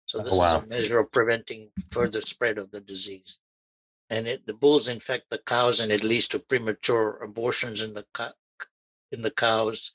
So 0.06 0.20
oh, 0.20 0.22
this 0.22 0.34
oh, 0.34 0.38
wow. 0.38 0.58
is 0.58 0.64
a 0.64 0.68
measure 0.68 0.98
of 1.00 1.10
preventing 1.10 1.70
further 1.90 2.20
spread 2.20 2.58
of 2.58 2.70
the 2.70 2.80
disease. 2.80 3.38
And 4.10 4.28
it, 4.28 4.46
the 4.46 4.54
bulls 4.54 4.86
infect 4.86 5.30
the 5.30 5.38
cows, 5.38 5.80
and 5.80 5.90
it 5.90 6.04
leads 6.04 6.28
to 6.28 6.38
premature 6.38 7.18
abortions 7.22 7.82
in 7.82 7.92
the 7.92 8.06
in 9.10 9.22
the 9.22 9.32
cows. 9.32 9.92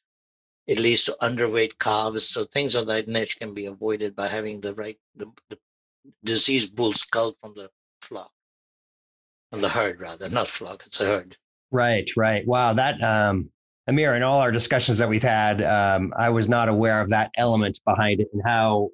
It 0.67 0.79
leads 0.79 1.05
to 1.05 1.15
underweight 1.21 1.79
calves. 1.79 2.27
So 2.27 2.43
things 2.43 2.75
of 2.75 2.87
that 2.87 3.07
nature 3.07 3.39
can 3.39 3.53
be 3.53 3.67
avoided 3.67 4.13
by 4.13 4.27
having 4.27 4.59
the 4.59 4.75
right 4.75 4.99
the, 5.15 5.31
the 5.49 5.57
diseased 6.25 6.75
bulls 6.75 7.03
culled 7.03 7.37
from 7.39 7.53
the 7.55 7.69
flock, 8.01 8.31
from 9.49 9.61
the 9.61 9.69
herd 9.69 10.01
rather, 10.01 10.27
not 10.27 10.49
flock. 10.49 10.83
It's 10.85 10.99
a 10.99 11.05
herd. 11.05 11.37
Right, 11.71 12.09
right. 12.17 12.45
Wow, 12.45 12.73
that 12.73 13.01
um, 13.01 13.49
Amir, 13.87 14.15
in 14.15 14.23
all 14.23 14.39
our 14.39 14.51
discussions 14.51 14.97
that 14.97 15.07
we've 15.07 15.23
had, 15.23 15.63
um, 15.63 16.13
I 16.17 16.29
was 16.29 16.49
not 16.49 16.69
aware 16.69 17.01
of 17.01 17.09
that 17.09 17.31
element 17.37 17.79
behind 17.85 18.19
it 18.19 18.27
and 18.33 18.41
how 18.45 18.89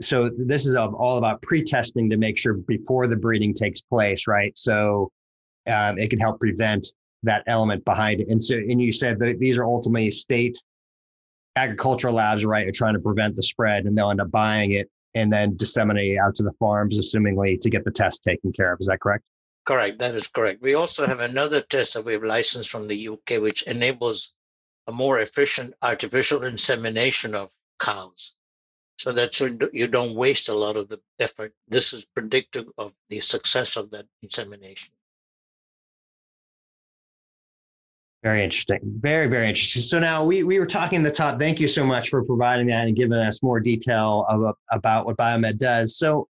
so 0.00 0.30
this 0.36 0.66
is 0.66 0.74
all 0.74 1.18
about 1.18 1.40
pre-testing 1.42 2.10
to 2.10 2.16
make 2.16 2.36
sure 2.36 2.54
before 2.54 3.06
the 3.06 3.16
breeding 3.16 3.54
takes 3.54 3.80
place, 3.80 4.26
right? 4.26 4.56
So 4.56 5.10
um, 5.66 5.98
it 5.98 6.10
can 6.10 6.18
help 6.18 6.38
prevent 6.38 6.86
that 7.22 7.42
element 7.46 7.84
behind 7.84 8.20
it. 8.20 8.28
And 8.28 8.42
so, 8.42 8.56
and 8.56 8.80
you 8.80 8.92
said 8.92 9.18
that 9.20 9.38
these 9.38 9.58
are 9.58 9.64
ultimately 9.64 10.10
state 10.10 10.62
agricultural 11.56 12.14
labs, 12.14 12.44
right, 12.44 12.66
are 12.66 12.72
trying 12.72 12.94
to 12.94 13.00
prevent 13.00 13.36
the 13.36 13.42
spread, 13.42 13.86
and 13.86 13.96
they'll 13.96 14.10
end 14.10 14.20
up 14.20 14.30
buying 14.30 14.72
it 14.72 14.90
and 15.14 15.32
then 15.32 15.56
disseminate 15.56 16.12
it 16.12 16.18
out 16.18 16.34
to 16.34 16.42
the 16.42 16.52
farms, 16.58 16.98
assumingly 16.98 17.58
to 17.58 17.70
get 17.70 17.84
the 17.84 17.90
test 17.90 18.22
taken 18.22 18.52
care 18.52 18.72
of. 18.72 18.80
Is 18.80 18.86
that 18.88 19.00
correct? 19.00 19.24
Correct. 19.66 19.98
That 19.98 20.14
is 20.14 20.28
correct. 20.28 20.62
We 20.62 20.74
also 20.74 21.06
have 21.06 21.18
another 21.18 21.60
test 21.60 21.94
that 21.94 22.04
we've 22.04 22.22
licensed 22.22 22.70
from 22.70 22.86
the 22.86 23.08
UK, 23.08 23.42
which 23.42 23.64
enables 23.64 24.32
a 24.86 24.92
more 24.92 25.20
efficient 25.20 25.74
artificial 25.82 26.44
insemination 26.44 27.34
of 27.34 27.50
cows 27.80 28.34
so 28.98 29.10
that 29.12 29.38
you 29.40 29.88
don't 29.88 30.14
waste 30.14 30.48
a 30.48 30.54
lot 30.54 30.76
of 30.76 30.88
the 30.88 31.00
effort. 31.18 31.52
This 31.66 31.92
is 31.92 32.04
predictive 32.04 32.66
of 32.78 32.92
the 33.10 33.18
success 33.20 33.76
of 33.76 33.90
that 33.90 34.06
insemination. 34.22 34.92
Very 38.22 38.44
interesting. 38.44 38.78
Very, 39.00 39.28
very 39.28 39.48
interesting. 39.48 39.82
So 39.82 39.98
now 39.98 40.24
we, 40.24 40.44
we 40.44 40.58
were 40.58 40.66
talking 40.66 41.02
the 41.02 41.10
top. 41.10 41.38
Thank 41.38 41.60
you 41.60 41.68
so 41.68 41.84
much 41.84 42.08
for 42.08 42.24
providing 42.24 42.68
that 42.68 42.86
and 42.86 42.96
giving 42.96 43.18
us 43.18 43.42
more 43.42 43.60
detail 43.60 44.26
of, 44.28 44.54
about 44.70 45.06
what 45.06 45.16
Biomed 45.16 45.58
does. 45.58 45.96
So 45.96 46.28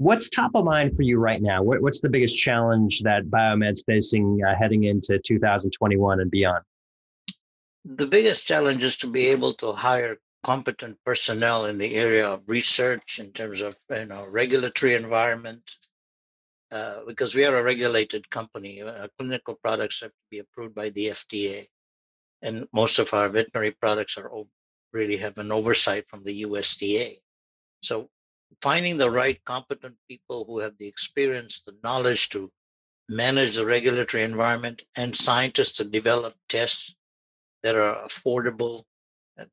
what's 0.00 0.30
top 0.30 0.52
of 0.54 0.64
mind 0.64 0.96
for 0.96 1.02
you 1.02 1.18
right 1.18 1.42
now? 1.42 1.62
What, 1.62 1.82
what's 1.82 2.00
the 2.00 2.08
biggest 2.08 2.38
challenge 2.38 3.02
that 3.02 3.26
Biomed's 3.26 3.82
facing 3.86 4.40
uh, 4.42 4.56
heading 4.56 4.84
into 4.84 5.18
2021 5.18 6.20
and 6.20 6.30
beyond? 6.30 6.64
The 7.84 8.06
biggest 8.06 8.46
challenge 8.46 8.82
is 8.82 8.96
to 8.98 9.06
be 9.06 9.26
able 9.26 9.52
to 9.54 9.72
hire 9.72 10.16
competent 10.42 10.96
personnel 11.04 11.66
in 11.66 11.76
the 11.76 11.96
area 11.96 12.26
of 12.26 12.40
research 12.46 13.18
in 13.18 13.30
terms 13.32 13.60
of 13.60 13.76
you 13.90 14.06
know 14.06 14.26
regulatory 14.30 14.94
environment 14.94 15.62
uh, 16.72 17.00
because 17.06 17.34
we 17.34 17.44
are 17.44 17.56
a 17.56 17.62
regulated 17.62 18.28
company 18.30 18.80
uh, 18.80 19.06
clinical 19.18 19.54
products 19.62 20.00
have 20.00 20.10
to 20.10 20.26
be 20.30 20.38
approved 20.38 20.74
by 20.74 20.88
the 20.88 21.08
fda 21.08 21.66
and 22.40 22.66
most 22.72 22.98
of 22.98 23.12
our 23.12 23.28
veterinary 23.28 23.72
products 23.72 24.16
are 24.16 24.30
really 24.94 25.18
have 25.18 25.36
an 25.36 25.52
oversight 25.52 26.08
from 26.08 26.24
the 26.24 26.44
usda 26.44 27.18
so 27.82 28.08
finding 28.62 28.98
the 28.98 29.10
right 29.10 29.42
competent 29.44 29.96
people 30.08 30.44
who 30.44 30.58
have 30.58 30.76
the 30.78 30.86
experience 30.86 31.62
the 31.66 31.74
knowledge 31.82 32.28
to 32.30 32.50
manage 33.08 33.56
the 33.56 33.66
regulatory 33.66 34.22
environment 34.22 34.82
and 34.96 35.16
scientists 35.16 35.72
to 35.72 35.84
develop 35.84 36.34
tests 36.48 36.94
that 37.62 37.74
are 37.74 38.06
affordable 38.06 38.84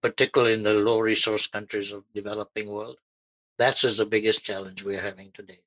particularly 0.01 0.53
in 0.53 0.63
the 0.63 0.73
low 0.73 0.99
resource 0.99 1.47
countries 1.47 1.91
of 1.91 2.03
developing 2.13 2.69
world. 2.69 2.97
That's 3.57 3.83
is 3.83 3.97
the 3.97 4.05
biggest 4.05 4.43
challenge 4.43 4.83
we're 4.83 5.01
having 5.01 5.31
today. 5.33 5.59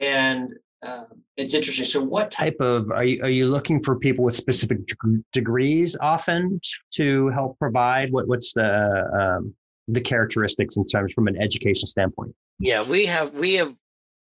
And 0.00 0.54
uh, 0.82 1.04
it's 1.36 1.54
interesting. 1.54 1.84
So, 1.84 2.02
what 2.02 2.30
type 2.30 2.56
of 2.60 2.90
are 2.90 3.04
you 3.04 3.22
are 3.22 3.30
you 3.30 3.48
looking 3.48 3.82
for 3.82 3.98
people 3.98 4.24
with 4.24 4.36
specific 4.36 4.78
degrees 5.32 5.96
often 6.00 6.60
to 6.94 7.28
help 7.28 7.58
provide? 7.58 8.12
What 8.12 8.28
what's 8.28 8.52
the 8.52 9.38
um, 9.38 9.54
the 9.88 10.00
characteristics 10.00 10.76
in 10.76 10.86
terms 10.86 11.12
from 11.12 11.28
an 11.28 11.40
education 11.40 11.88
standpoint? 11.88 12.34
Yeah, 12.58 12.82
we 12.88 13.06
have 13.06 13.32
we 13.34 13.54
have 13.54 13.74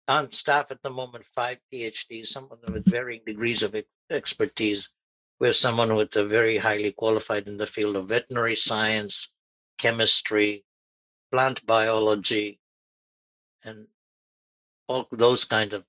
on 0.07 0.31
staff 0.31 0.71
at 0.71 0.81
the 0.83 0.89
moment 0.89 1.25
five 1.35 1.57
PhDs, 1.73 2.27
some 2.27 2.47
of 2.51 2.61
them 2.61 2.73
with 2.73 2.89
varying 2.89 3.21
degrees 3.25 3.63
of 3.63 3.75
expertise 4.09 4.89
we 5.43 5.47
have 5.47 5.57
someone 5.57 5.93
with 5.95 6.15
a 6.15 6.23
very 6.23 6.55
highly 6.55 6.93
qualified 6.93 7.49
in 7.49 7.57
the 7.57 7.67
field 7.67 7.97
of 7.97 8.07
veterinary 8.07 8.55
science, 8.55 9.33
chemistry, 9.77 10.63
plant 11.33 11.65
biology, 11.65 12.61
and 13.65 13.87
all 14.87 15.05
those 15.11 15.43
kind 15.43 15.73
of 15.73 15.83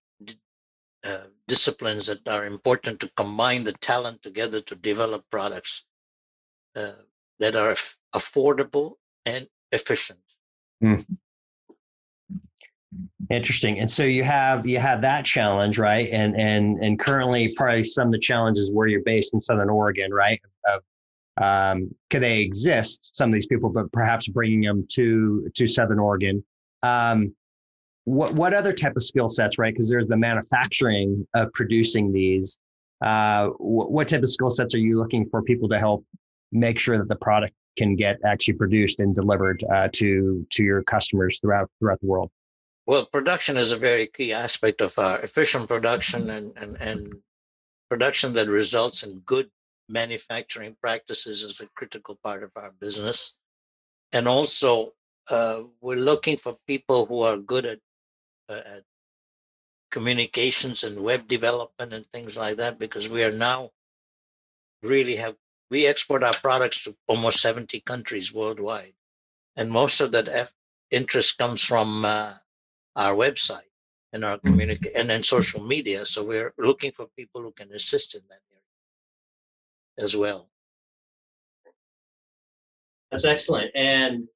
uh, 1.04 1.26
disciplines 1.46 2.06
that 2.06 2.26
are 2.26 2.46
important 2.46 2.98
to 2.98 3.12
combine 3.16 3.62
the 3.62 3.74
talent 3.74 4.22
together 4.22 4.60
to 4.62 4.74
develop 4.74 5.24
products 5.30 5.84
uh, 6.74 6.92
that 7.38 7.54
are 7.54 7.76
affordable 8.12 8.94
and 9.24 9.46
efficient. 9.72 10.18
Mm. 10.82 11.04
Interesting. 13.30 13.78
And 13.80 13.90
so 13.90 14.04
you 14.04 14.22
have 14.22 14.66
you 14.66 14.78
have 14.78 15.00
that 15.00 15.24
challenge, 15.24 15.78
right? 15.78 16.08
And 16.12 16.38
and 16.38 16.78
and 16.82 16.98
currently 16.98 17.54
probably 17.56 17.84
some 17.84 18.08
of 18.08 18.12
the 18.12 18.18
challenges 18.18 18.70
where 18.70 18.86
you're 18.86 19.02
based 19.02 19.34
in 19.34 19.40
Southern 19.40 19.70
Oregon, 19.70 20.12
right? 20.12 20.40
Of 20.66 20.82
um, 21.42 21.94
could 22.10 22.22
they 22.22 22.40
exist 22.40 23.10
some 23.12 23.30
of 23.30 23.34
these 23.34 23.46
people, 23.46 23.70
but 23.70 23.90
perhaps 23.92 24.28
bringing 24.28 24.60
them 24.60 24.86
to 24.92 25.50
to 25.54 25.66
Southern 25.66 25.98
Oregon. 25.98 26.44
Um, 26.82 27.34
what 28.04 28.34
what 28.34 28.52
other 28.52 28.72
type 28.72 28.94
of 28.96 29.02
skill 29.02 29.28
sets, 29.28 29.58
right? 29.58 29.72
Because 29.72 29.90
there's 29.90 30.06
the 30.06 30.16
manufacturing 30.16 31.26
of 31.34 31.52
producing 31.52 32.12
these. 32.12 32.58
Uh, 33.00 33.48
what, 33.58 33.90
what 33.90 34.08
type 34.08 34.22
of 34.22 34.28
skill 34.28 34.50
sets 34.50 34.74
are 34.74 34.78
you 34.78 34.98
looking 34.98 35.28
for 35.30 35.42
people 35.42 35.68
to 35.68 35.78
help 35.78 36.04
make 36.52 36.78
sure 36.78 36.98
that 36.98 37.08
the 37.08 37.16
product 37.16 37.54
can 37.76 37.96
get 37.96 38.18
actually 38.24 38.54
produced 38.54 39.00
and 39.00 39.14
delivered 39.14 39.64
uh, 39.72 39.88
to 39.94 40.46
to 40.50 40.62
your 40.62 40.82
customers 40.82 41.38
throughout 41.40 41.70
throughout 41.80 42.00
the 42.00 42.06
world? 42.06 42.30
Well, 42.86 43.06
production 43.06 43.56
is 43.56 43.72
a 43.72 43.78
very 43.78 44.06
key 44.06 44.32
aspect 44.32 44.82
of 44.82 44.98
our 44.98 45.18
efficient 45.20 45.68
production 45.68 46.28
and, 46.28 46.52
and, 46.58 46.76
and 46.80 47.14
production 47.88 48.34
that 48.34 48.48
results 48.48 49.04
in 49.04 49.20
good 49.20 49.50
manufacturing 49.88 50.76
practices 50.80 51.42
is 51.42 51.60
a 51.60 51.68
critical 51.74 52.18
part 52.22 52.42
of 52.42 52.50
our 52.56 52.72
business. 52.80 53.36
And 54.12 54.28
also, 54.28 54.92
uh, 55.30 55.62
we're 55.80 55.96
looking 55.96 56.36
for 56.36 56.56
people 56.66 57.06
who 57.06 57.22
are 57.22 57.38
good 57.38 57.64
at, 57.64 57.78
uh, 58.50 58.60
at 58.66 58.82
communications 59.90 60.84
and 60.84 61.00
web 61.00 61.26
development 61.26 61.94
and 61.94 62.06
things 62.08 62.36
like 62.36 62.58
that 62.58 62.78
because 62.78 63.08
we 63.08 63.24
are 63.24 63.32
now 63.32 63.70
really 64.82 65.16
have 65.16 65.36
we 65.70 65.86
export 65.86 66.22
our 66.22 66.34
products 66.34 66.82
to 66.82 66.96
almost 67.06 67.40
70 67.40 67.80
countries 67.80 68.32
worldwide 68.32 68.94
and 69.56 69.70
most 69.70 70.00
of 70.00 70.12
that 70.12 70.28
F- 70.28 70.52
interest 70.90 71.38
comes 71.38 71.62
from 71.62 72.04
uh, 72.04 72.34
our 72.96 73.14
website 73.14 73.70
and 74.12 74.24
our 74.24 74.36
mm-hmm. 74.36 74.48
communicate 74.48 74.92
and 74.94 75.10
then 75.10 75.22
social 75.22 75.62
media. 75.62 76.06
So 76.06 76.24
we're 76.24 76.52
looking 76.58 76.92
for 76.92 77.06
people 77.16 77.42
who 77.42 77.52
can 77.52 77.72
assist 77.72 78.14
in 78.14 78.22
that 78.28 78.40
area 78.50 78.62
as 79.98 80.16
well. 80.16 80.48
That's 83.10 83.24
excellent. 83.24 83.70
And 83.74 84.28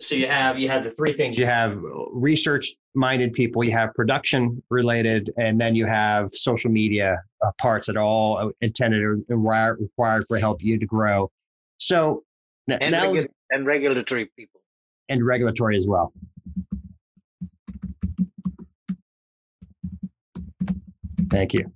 so 0.00 0.14
you 0.14 0.26
have 0.26 0.58
you 0.58 0.68
have 0.68 0.84
the 0.84 0.90
three 0.90 1.12
things. 1.12 1.38
You 1.38 1.46
have 1.46 1.78
research 2.12 2.70
minded 2.94 3.32
people, 3.32 3.64
you 3.64 3.72
have 3.72 3.94
production 3.94 4.62
related, 4.70 5.30
and 5.38 5.60
then 5.60 5.74
you 5.74 5.86
have 5.86 6.30
social 6.32 6.70
media 6.70 7.22
uh, 7.44 7.50
parts 7.58 7.86
that 7.86 7.96
are 7.96 8.04
all 8.04 8.52
intended 8.60 9.02
or 9.02 9.18
required 9.78 10.24
for 10.28 10.38
help 10.38 10.62
you 10.62 10.78
to 10.78 10.86
grow. 10.86 11.30
So 11.78 12.24
and, 12.68 12.92
now, 12.92 13.12
regu- 13.12 13.28
and 13.50 13.66
regulatory 13.66 14.30
people 14.36 14.60
and 15.08 15.24
regulatory 15.24 15.76
as 15.76 15.86
well. 15.88 16.12
Thank 21.30 21.54
you. 21.54 21.72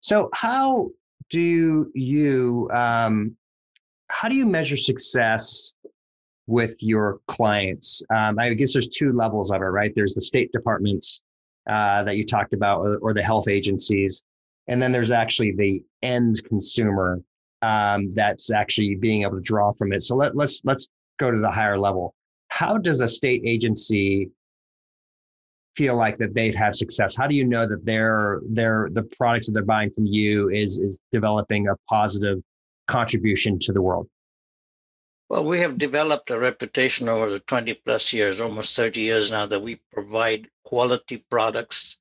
So, 0.00 0.28
how 0.34 0.90
do 1.30 1.90
you 1.94 2.70
um, 2.74 3.36
how 4.12 4.28
do 4.28 4.34
you 4.34 4.44
measure 4.44 4.76
success 4.76 5.72
with 6.46 6.76
your 6.82 7.20
clients? 7.28 8.04
Um, 8.14 8.38
I 8.38 8.52
guess 8.52 8.74
there's 8.74 8.88
two 8.88 9.12
levels 9.12 9.50
of 9.50 9.62
it, 9.62 9.64
right? 9.64 9.90
There's 9.96 10.14
the 10.14 10.20
state 10.20 10.52
departments 10.52 11.22
uh, 11.68 12.02
that 12.02 12.16
you 12.16 12.26
talked 12.26 12.52
about, 12.52 12.80
or, 12.80 12.98
or, 12.98 13.14
the 13.14 13.22
health 13.22 13.48
agencies, 13.48 14.22
and 14.68 14.82
then 14.82 14.92
there's 14.92 15.10
actually 15.10 15.52
the 15.56 15.82
end 16.02 16.44
consumer 16.44 17.20
um, 17.62 18.12
that's 18.12 18.52
actually 18.52 18.96
being 18.96 19.22
able 19.22 19.36
to 19.36 19.40
draw 19.40 19.72
from 19.72 19.92
it. 19.94 20.02
So 20.02 20.14
let, 20.14 20.36
let's 20.36 20.60
let's 20.64 20.86
go 21.18 21.30
to 21.30 21.38
the 21.38 21.50
higher 21.50 21.78
level. 21.78 22.14
How 22.48 22.76
does 22.76 23.00
a 23.00 23.08
state 23.08 23.42
agency 23.46 24.30
feel 25.74 25.96
like 25.96 26.18
that 26.18 26.34
they've 26.34 26.54
had 26.54 26.76
success? 26.76 27.16
How 27.16 27.26
do 27.26 27.34
you 27.34 27.44
know 27.44 27.66
that 27.66 27.86
their 27.86 28.42
their 28.50 28.88
the 28.92 29.04
products 29.04 29.46
that 29.46 29.52
they're 29.54 29.64
buying 29.64 29.90
from 29.90 30.04
you 30.04 30.50
is 30.50 30.78
is 30.78 31.00
developing 31.10 31.68
a 31.68 31.76
positive 31.88 32.42
contribution 32.86 33.58
to 33.60 33.72
the 33.72 33.82
world? 33.82 34.08
Well, 35.28 35.44
we 35.44 35.60
have 35.60 35.78
developed 35.78 36.30
a 36.30 36.38
reputation 36.38 37.08
over 37.08 37.30
the 37.30 37.40
20 37.40 37.74
plus 37.74 38.12
years, 38.12 38.40
almost 38.40 38.76
30 38.76 39.00
years 39.00 39.30
now, 39.30 39.46
that 39.46 39.62
we 39.62 39.80
provide 39.90 40.50
quality 40.64 41.24
products. 41.30 41.98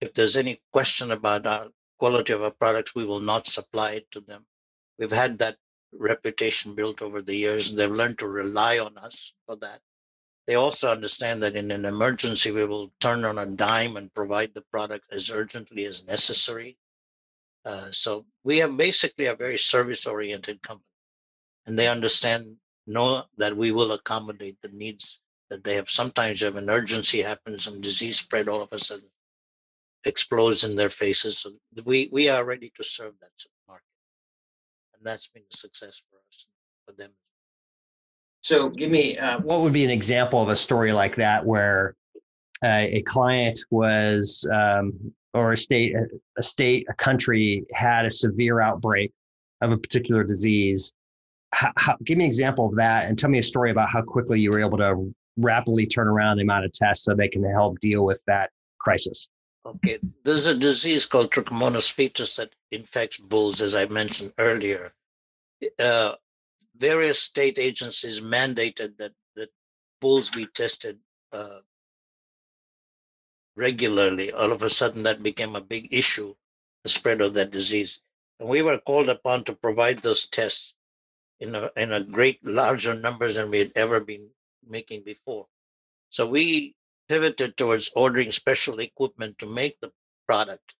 If 0.00 0.12
there's 0.12 0.36
any 0.36 0.60
question 0.72 1.10
about 1.10 1.46
our 1.46 1.68
quality 1.98 2.34
of 2.34 2.42
our 2.42 2.50
products, 2.50 2.94
we 2.94 3.06
will 3.06 3.20
not 3.20 3.48
supply 3.48 3.92
it 3.92 4.10
to 4.10 4.20
them. 4.20 4.44
We've 4.98 5.10
had 5.10 5.38
that 5.38 5.56
reputation 5.92 6.74
built 6.74 7.00
over 7.00 7.22
the 7.22 7.34
years, 7.34 7.70
and 7.70 7.78
they've 7.78 7.90
learned 7.90 8.18
to 8.18 8.28
rely 8.28 8.78
on 8.78 8.98
us 8.98 9.32
for 9.46 9.56
that. 9.56 9.80
They 10.46 10.54
also 10.54 10.92
understand 10.92 11.42
that 11.42 11.56
in 11.56 11.70
an 11.70 11.84
emergency, 11.84 12.50
we 12.50 12.64
will 12.64 12.92
turn 13.00 13.24
on 13.24 13.38
a 13.38 13.46
dime 13.46 13.96
and 13.96 14.14
provide 14.14 14.54
the 14.54 14.60
product 14.60 15.06
as 15.10 15.30
urgently 15.30 15.86
as 15.86 16.04
necessary. 16.04 16.76
Uh, 17.66 17.90
so 17.90 18.24
we 18.44 18.58
have 18.58 18.76
basically 18.76 19.26
a 19.26 19.34
very 19.34 19.58
service-oriented 19.58 20.62
company, 20.62 20.86
and 21.66 21.76
they 21.76 21.88
understand, 21.88 22.56
know 22.86 23.24
that 23.36 23.56
we 23.56 23.72
will 23.72 23.90
accommodate 23.90 24.56
the 24.62 24.68
needs 24.68 25.20
that 25.50 25.64
they 25.64 25.74
have. 25.74 25.90
Sometimes 25.90 26.44
if 26.44 26.54
an 26.54 26.70
urgency 26.70 27.20
happens, 27.20 27.64
some 27.64 27.80
disease 27.80 28.18
spread 28.18 28.48
all 28.48 28.62
of 28.62 28.72
a 28.72 28.78
sudden 28.78 29.10
explodes 30.04 30.62
in 30.62 30.76
their 30.76 30.90
faces. 30.90 31.38
So 31.38 31.54
we 31.84 32.08
we 32.12 32.28
are 32.28 32.44
ready 32.44 32.72
to 32.76 32.84
serve 32.84 33.14
that 33.20 33.32
market, 33.66 33.84
and 34.94 35.04
that's 35.04 35.26
been 35.26 35.42
a 35.52 35.56
success 35.56 36.00
for 36.08 36.18
us 36.28 36.46
for 36.86 36.92
them. 36.92 37.10
So, 38.42 38.68
give 38.68 38.92
me 38.92 39.18
uh, 39.18 39.40
what 39.40 39.62
would 39.62 39.72
be 39.72 39.82
an 39.82 39.90
example 39.90 40.40
of 40.40 40.48
a 40.48 40.54
story 40.54 40.92
like 40.92 41.16
that 41.16 41.44
where 41.44 41.96
a 42.64 43.02
client 43.02 43.58
was, 43.70 44.46
um, 44.52 44.92
or 45.34 45.52
a 45.52 45.56
state, 45.56 45.94
a 46.38 46.42
state, 46.42 46.86
a 46.88 46.94
country 46.94 47.64
had 47.72 48.06
a 48.06 48.10
severe 48.10 48.60
outbreak 48.60 49.12
of 49.60 49.72
a 49.72 49.76
particular 49.76 50.24
disease. 50.24 50.92
How, 51.52 51.72
how, 51.76 51.96
give 52.04 52.18
me 52.18 52.24
an 52.24 52.30
example 52.30 52.66
of 52.66 52.76
that, 52.76 53.06
and 53.06 53.18
tell 53.18 53.30
me 53.30 53.38
a 53.38 53.42
story 53.42 53.70
about 53.70 53.88
how 53.90 54.02
quickly 54.02 54.40
you 54.40 54.50
were 54.50 54.60
able 54.60 54.78
to 54.78 55.14
rapidly 55.36 55.86
turn 55.86 56.08
around 56.08 56.38
the 56.38 56.42
amount 56.42 56.64
of 56.64 56.72
tests 56.72 57.04
so 57.04 57.14
they 57.14 57.28
can 57.28 57.44
help 57.44 57.78
deal 57.80 58.04
with 58.04 58.22
that 58.26 58.50
crisis. 58.78 59.28
Okay, 59.64 59.98
there's 60.22 60.46
a 60.46 60.54
disease 60.54 61.06
called 61.06 61.30
Trichomonas 61.30 61.90
foetus 61.90 62.36
that 62.36 62.54
infects 62.70 63.18
bulls, 63.18 63.60
as 63.60 63.74
I 63.74 63.86
mentioned 63.86 64.32
earlier. 64.38 64.92
Uh, 65.78 66.14
various 66.76 67.20
state 67.20 67.58
agencies 67.58 68.20
mandated 68.20 68.96
that 68.98 69.12
that 69.34 69.50
bulls 70.00 70.30
be 70.30 70.46
tested 70.54 70.98
uh, 71.32 71.58
regularly. 73.56 74.32
All 74.32 74.52
of 74.52 74.62
a 74.62 74.70
sudden, 74.70 75.02
that 75.04 75.22
became 75.22 75.56
a 75.56 75.60
big 75.60 75.88
issue, 75.92 76.34
the 76.84 76.88
spread 76.88 77.20
of 77.20 77.34
that 77.34 77.50
disease, 77.50 78.00
and 78.38 78.48
we 78.48 78.62
were 78.62 78.78
called 78.78 79.08
upon 79.08 79.44
to 79.44 79.54
provide 79.54 80.00
those 80.00 80.26
tests 80.26 80.74
in 81.40 81.54
a 81.54 81.70
in 81.76 81.92
a 81.92 82.04
great 82.04 82.44
larger 82.44 82.94
numbers 82.94 83.36
than 83.36 83.50
we 83.50 83.58
had 83.58 83.72
ever 83.74 84.00
been 84.00 84.30
making 84.66 85.02
before. 85.02 85.46
So 86.10 86.26
we 86.26 86.74
pivoted 87.08 87.56
towards 87.56 87.90
ordering 87.94 88.32
special 88.32 88.80
equipment 88.80 89.38
to 89.38 89.46
make 89.46 89.80
the 89.80 89.92
product. 90.26 90.74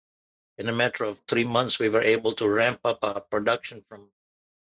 In 0.59 0.69
a 0.69 0.73
matter 0.73 1.05
of 1.05 1.21
three 1.29 1.45
months, 1.45 1.79
we 1.79 1.89
were 1.89 2.03
able 2.03 2.33
to 2.35 2.49
ramp 2.49 2.81
up 2.85 2.99
our 3.03 3.21
production 3.21 3.85
from 3.89 4.11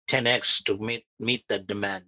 10x 0.09 0.65
to 0.65 0.77
meet 0.79 1.07
meet 1.19 1.47
that 1.49 1.67
demand. 1.67 2.05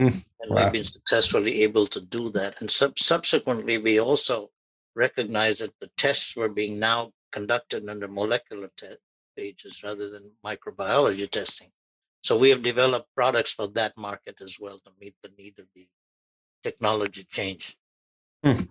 Mm, 0.00 0.24
and 0.40 0.50
wow. 0.50 0.64
we've 0.64 0.72
been 0.72 0.84
successfully 0.84 1.62
able 1.62 1.86
to 1.88 2.00
do 2.00 2.30
that. 2.30 2.60
And 2.60 2.70
sub- 2.70 2.98
subsequently, 2.98 3.78
we 3.78 4.00
also 4.00 4.50
recognized 4.98 5.62
that 5.62 5.78
the 5.78 5.90
tests 5.96 6.36
were 6.36 6.48
being 6.48 6.78
now 6.78 7.12
conducted 7.30 7.88
under 7.88 8.08
molecular 8.08 8.68
te- 8.76 8.96
stages 9.32 9.82
rather 9.84 10.10
than 10.10 10.30
microbiology 10.44 11.30
testing. 11.30 11.68
So 12.22 12.36
we 12.36 12.50
have 12.50 12.62
developed 12.62 13.08
products 13.14 13.52
for 13.52 13.68
that 13.68 13.96
market 13.96 14.36
as 14.42 14.58
well 14.60 14.78
to 14.80 14.90
meet 15.00 15.14
the 15.22 15.30
need 15.38 15.58
of 15.60 15.66
the 15.76 15.86
technology 16.64 17.24
change. 17.30 17.78
Hmm. 18.42 18.64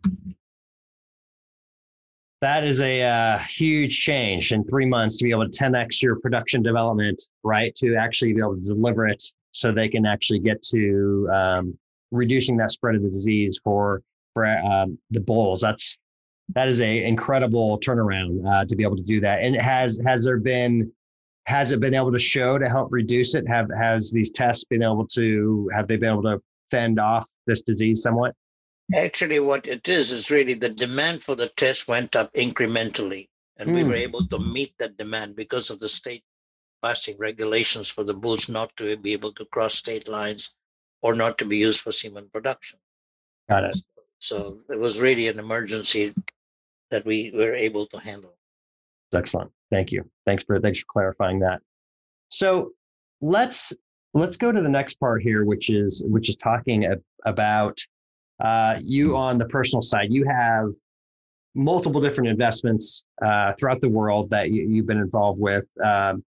That 2.42 2.66
is 2.66 2.82
a 2.82 3.02
uh, 3.02 3.40
huge 3.40 4.00
change 4.00 4.52
in 4.52 4.64
three 4.66 4.86
months 4.86 5.18
to 5.18 5.24
be 5.24 5.32
able 5.32 5.50
to 5.50 5.64
10x 5.64 6.02
your 6.04 6.20
production 6.20 6.62
development, 6.62 7.24
right? 7.44 7.74
To 7.76 7.96
actually 7.96 8.34
be 8.34 8.42
able 8.42 8.58
to 8.58 8.62
deliver 8.62 9.08
it 9.08 9.24
so 9.52 9.72
they 9.72 9.88
can 9.88 10.06
actually 10.06 10.40
get 10.40 10.62
to 10.74 11.30
um, 11.34 11.78
reducing 12.12 12.58
that 12.58 12.70
spread 12.72 12.96
of 12.96 13.02
the 13.02 13.10
disease 13.10 13.60
for 13.64 14.04
for 14.34 14.46
um, 14.46 15.00
the 15.10 15.22
bulls. 15.22 15.62
That's 15.62 15.98
that 16.50 16.68
is 16.68 16.82
a 16.82 17.04
incredible 17.04 17.80
turnaround 17.80 18.46
uh, 18.46 18.66
to 18.66 18.76
be 18.76 18.84
able 18.84 18.96
to 18.96 19.04
do 19.04 19.20
that. 19.22 19.44
And 19.44 19.56
has 19.62 20.00
has 20.06 20.24
there 20.24 20.40
been 20.40 20.92
has 21.46 21.72
it 21.72 21.80
been 21.80 21.94
able 21.94 22.12
to 22.12 22.20
show 22.20 22.58
to 22.58 22.70
help 22.70 22.90
reduce 22.92 23.36
it? 23.36 23.48
Have 23.48 23.68
has 23.78 24.12
these 24.12 24.32
tests 24.32 24.64
been 24.66 24.84
able 24.84 25.08
to 25.08 25.70
have 25.74 25.88
they 25.88 25.98
been 25.98 26.14
able 26.14 26.24
to 26.24 26.42
fend 26.72 27.00
off 27.00 27.28
this 27.46 27.62
disease 27.62 28.02
somewhat? 28.02 28.34
Actually, 28.96 29.40
what 29.40 29.68
it 29.68 29.88
is 29.90 30.12
is 30.12 30.32
really 30.32 30.54
the 30.54 30.70
demand 30.70 31.22
for 31.22 31.36
the 31.36 31.50
test 31.58 31.90
went 31.90 32.16
up 32.16 32.32
incrementally, 32.34 33.28
and 33.58 33.70
mm. 33.70 33.76
we 33.76 33.84
were 33.84 33.96
hmm. 33.96 34.02
able 34.02 34.28
to 34.28 34.38
meet 34.40 34.74
that 34.80 34.96
demand 34.96 35.36
because 35.36 35.70
of 35.70 35.80
the 35.80 35.90
state 35.90 36.24
passing 36.82 37.18
regulations 37.18 37.90
for 37.90 38.06
the 38.06 38.14
bulls 38.14 38.48
not 38.48 38.72
to 38.78 38.96
be 38.96 39.12
able 39.12 39.34
to 39.34 39.46
cross 39.46 39.76
state 39.76 40.08
lines 40.08 40.54
or 41.02 41.16
not 41.16 41.38
to 41.38 41.46
be 41.46 41.58
used 41.58 41.82
for 41.82 41.92
semen 41.92 42.30
production. 42.32 42.80
Got 43.50 43.66
it. 43.66 43.78
So 44.20 44.60
it 44.70 44.80
was 44.80 45.02
really 45.02 45.28
an 45.28 45.40
emergency 45.40 46.14
that 46.92 47.06
we 47.06 47.32
were 47.34 47.54
able 47.54 47.86
to 47.88 48.00
handle. 48.00 48.36
Excellent. 49.14 49.52
Thank 49.72 49.92
you. 49.92 50.10
Thanks 50.26 50.44
for 50.44 50.60
thanks 50.60 50.80
for 50.80 50.86
clarifying 50.90 51.40
that. 51.40 51.62
So 52.30 52.72
let's 53.22 53.74
let's 54.14 54.38
go 54.38 54.52
to 54.52 54.62
the 54.62 54.70
next 54.70 55.00
part 55.00 55.22
here, 55.22 55.46
which 55.46 55.70
is 55.70 56.04
which 56.08 56.30
is 56.30 56.36
talking 56.36 56.94
about 57.26 57.80
uh, 58.40 58.76
you 58.82 59.16
on 59.16 59.38
the 59.38 59.46
personal 59.46 59.82
side, 59.82 60.08
you 60.12 60.26
have 60.26 60.70
multiple 61.56 62.00
different 62.00 62.30
investments 62.30 63.04
uh, 63.26 63.54
throughout 63.54 63.82
the 63.82 63.90
world 63.90 64.30
that 64.30 64.52
you, 64.52 64.78
have 64.78 64.86
been 64.86 65.00
involved 65.00 65.40
with. 65.40 65.66
Um, 65.84 66.24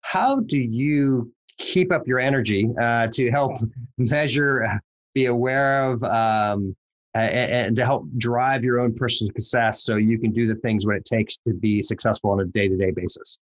how 0.00 0.40
do 0.40 0.58
you 0.58 1.32
keep 1.58 1.92
up 1.92 2.06
your 2.06 2.18
energy 2.18 2.68
uh, 2.80 3.06
to 3.12 3.30
help 3.30 3.52
measure, 3.98 4.80
be 5.14 5.26
aware 5.26 5.90
of, 5.90 6.02
um, 6.02 6.74
and, 7.14 7.50
and, 7.50 7.76
to 7.76 7.84
help 7.84 8.06
drive 8.16 8.64
your 8.64 8.80
own 8.80 8.94
personal 8.94 9.32
success 9.32 9.82
so 9.82 9.96
you 9.96 10.18
can 10.18 10.32
do 10.32 10.46
the 10.46 10.54
things 10.56 10.86
what 10.86 10.96
it 10.96 11.04
takes 11.04 11.36
to 11.46 11.52
be 11.52 11.82
successful 11.82 12.30
on 12.30 12.40
a 12.40 12.44
day-to-day 12.44 12.92
basis? 12.92 13.38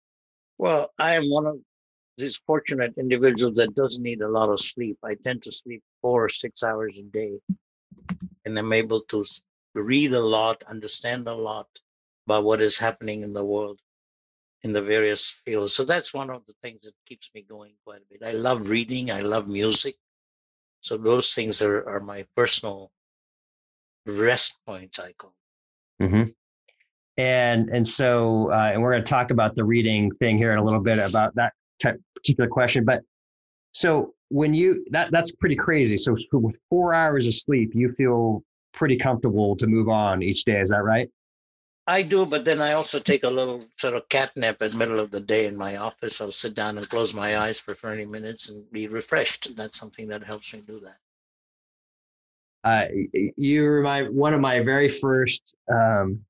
Well, 0.59 0.91
I 0.99 1.15
am 1.15 1.25
one 1.31 1.47
of 1.47 1.59
these 2.19 2.37
fortunate 2.47 2.95
individuals 2.99 3.57
that 3.57 3.75
doesn't 3.75 4.03
need 4.03 4.21
a 4.21 4.29
lot 4.29 4.51
of 4.51 4.61
sleep. 4.61 4.99
I 5.03 5.15
tend 5.15 5.43
to 5.45 5.53
sleep 5.53 5.83
four 6.01 6.25
or 6.25 6.29
six 6.29 6.63
hours 6.63 6.99
a 6.99 7.03
day 7.03 7.41
and 8.45 8.59
I'm 8.59 8.73
able 8.73 9.01
to 9.03 9.25
read 9.75 10.15
a 10.15 10.21
lot, 10.21 10.63
understand 10.69 11.27
a 11.27 11.35
lot 11.35 11.69
about 12.27 12.45
what 12.45 12.61
is 12.61 12.79
happening 12.79 13.23
in 13.23 13.33
the 13.33 13.45
world 13.45 13.81
in 14.63 14.73
the 14.73 14.83
various 14.83 15.29
fields. 15.45 15.75
So 15.75 15.85
that's 15.85 16.15
one 16.15 16.31
of 16.31 16.45
the 16.47 16.55
things 16.63 16.83
that 16.83 16.95
keeps 17.07 17.31
me 17.35 17.43
going 17.43 17.73
quite 17.85 18.01
a 18.01 18.05
bit. 18.11 18.27
I 18.27 18.33
love 18.33 18.69
reading, 18.69 19.11
I 19.11 19.21
love 19.21 19.49
music. 19.49 19.97
So 20.81 20.97
those 20.97 21.35
things 21.35 21.61
are, 21.63 21.87
are 21.89 22.01
my 22.01 22.27
personal 22.35 22.91
rest 24.07 24.59
points, 24.67 24.99
I 24.99 25.13
call. 25.13 25.35
Mm-hmm. 26.01 26.31
And 27.17 27.69
and 27.71 27.87
so 27.87 28.51
uh, 28.51 28.71
and 28.73 28.83
we're 28.83 28.93
going 28.93 29.05
to 29.05 29.11
talk 29.11 29.31
about 29.31 29.55
the 29.55 29.65
reading 29.65 30.11
thing 30.17 30.37
here 30.37 30.53
in 30.53 30.59
a 30.59 30.65
little 30.65 30.81
bit 30.81 30.99
about 30.99 31.35
that 31.37 31.53
type, 31.81 32.01
particular 32.17 32.49
question. 32.49 32.85
But 32.85 33.03
so 33.73 34.15
when 34.29 34.53
you 34.53 34.85
that 34.91 35.13
that's 35.13 35.31
pretty 35.33 35.57
crazy. 35.57 35.97
So 35.97 36.17
with 36.33 36.59
four 36.69 36.93
hours 36.93 37.27
of 37.27 37.35
sleep, 37.35 37.71
you 37.75 37.91
feel 37.91 38.43
pretty 38.73 38.97
comfortable 38.97 39.57
to 39.57 39.67
move 39.67 39.89
on 39.89 40.23
each 40.23 40.45
day. 40.45 40.61
Is 40.61 40.71
that 40.71 40.83
right? 40.83 41.09
I 41.87 42.01
do, 42.03 42.25
but 42.25 42.47
then 42.47 42.63
I 42.63 42.73
also 42.73 42.99
take 42.99 43.25
a 43.25 43.31
little 43.31 43.63
sort 43.77 43.95
of 43.95 44.09
cat 44.09 44.33
nap 44.37 44.63
in 44.63 44.71
the 44.71 44.79
middle 44.79 45.01
of 45.01 45.11
the 45.11 45.21
day 45.21 45.47
in 45.47 45.57
my 45.57 45.77
office. 45.77 46.21
I'll 46.21 46.33
sit 46.33 46.55
down 46.55 46.79
and 46.79 46.89
close 46.89 47.13
my 47.13 47.39
eyes 47.39 47.61
for 47.61 47.75
30 47.75 48.07
minutes 48.07 48.49
and 48.49 48.71
be 48.73 48.89
refreshed. 48.89 49.55
That's 49.55 49.79
something 49.79 50.09
that 50.09 50.25
helps 50.25 50.53
me 50.55 50.63
do 50.67 50.81
that. 50.81 50.97
You 53.37 53.69
remind 53.69 54.15
one 54.15 54.33
of 54.33 54.41
my 54.41 54.61
very 54.61 54.89
first 54.89 55.55
um, 55.71 56.21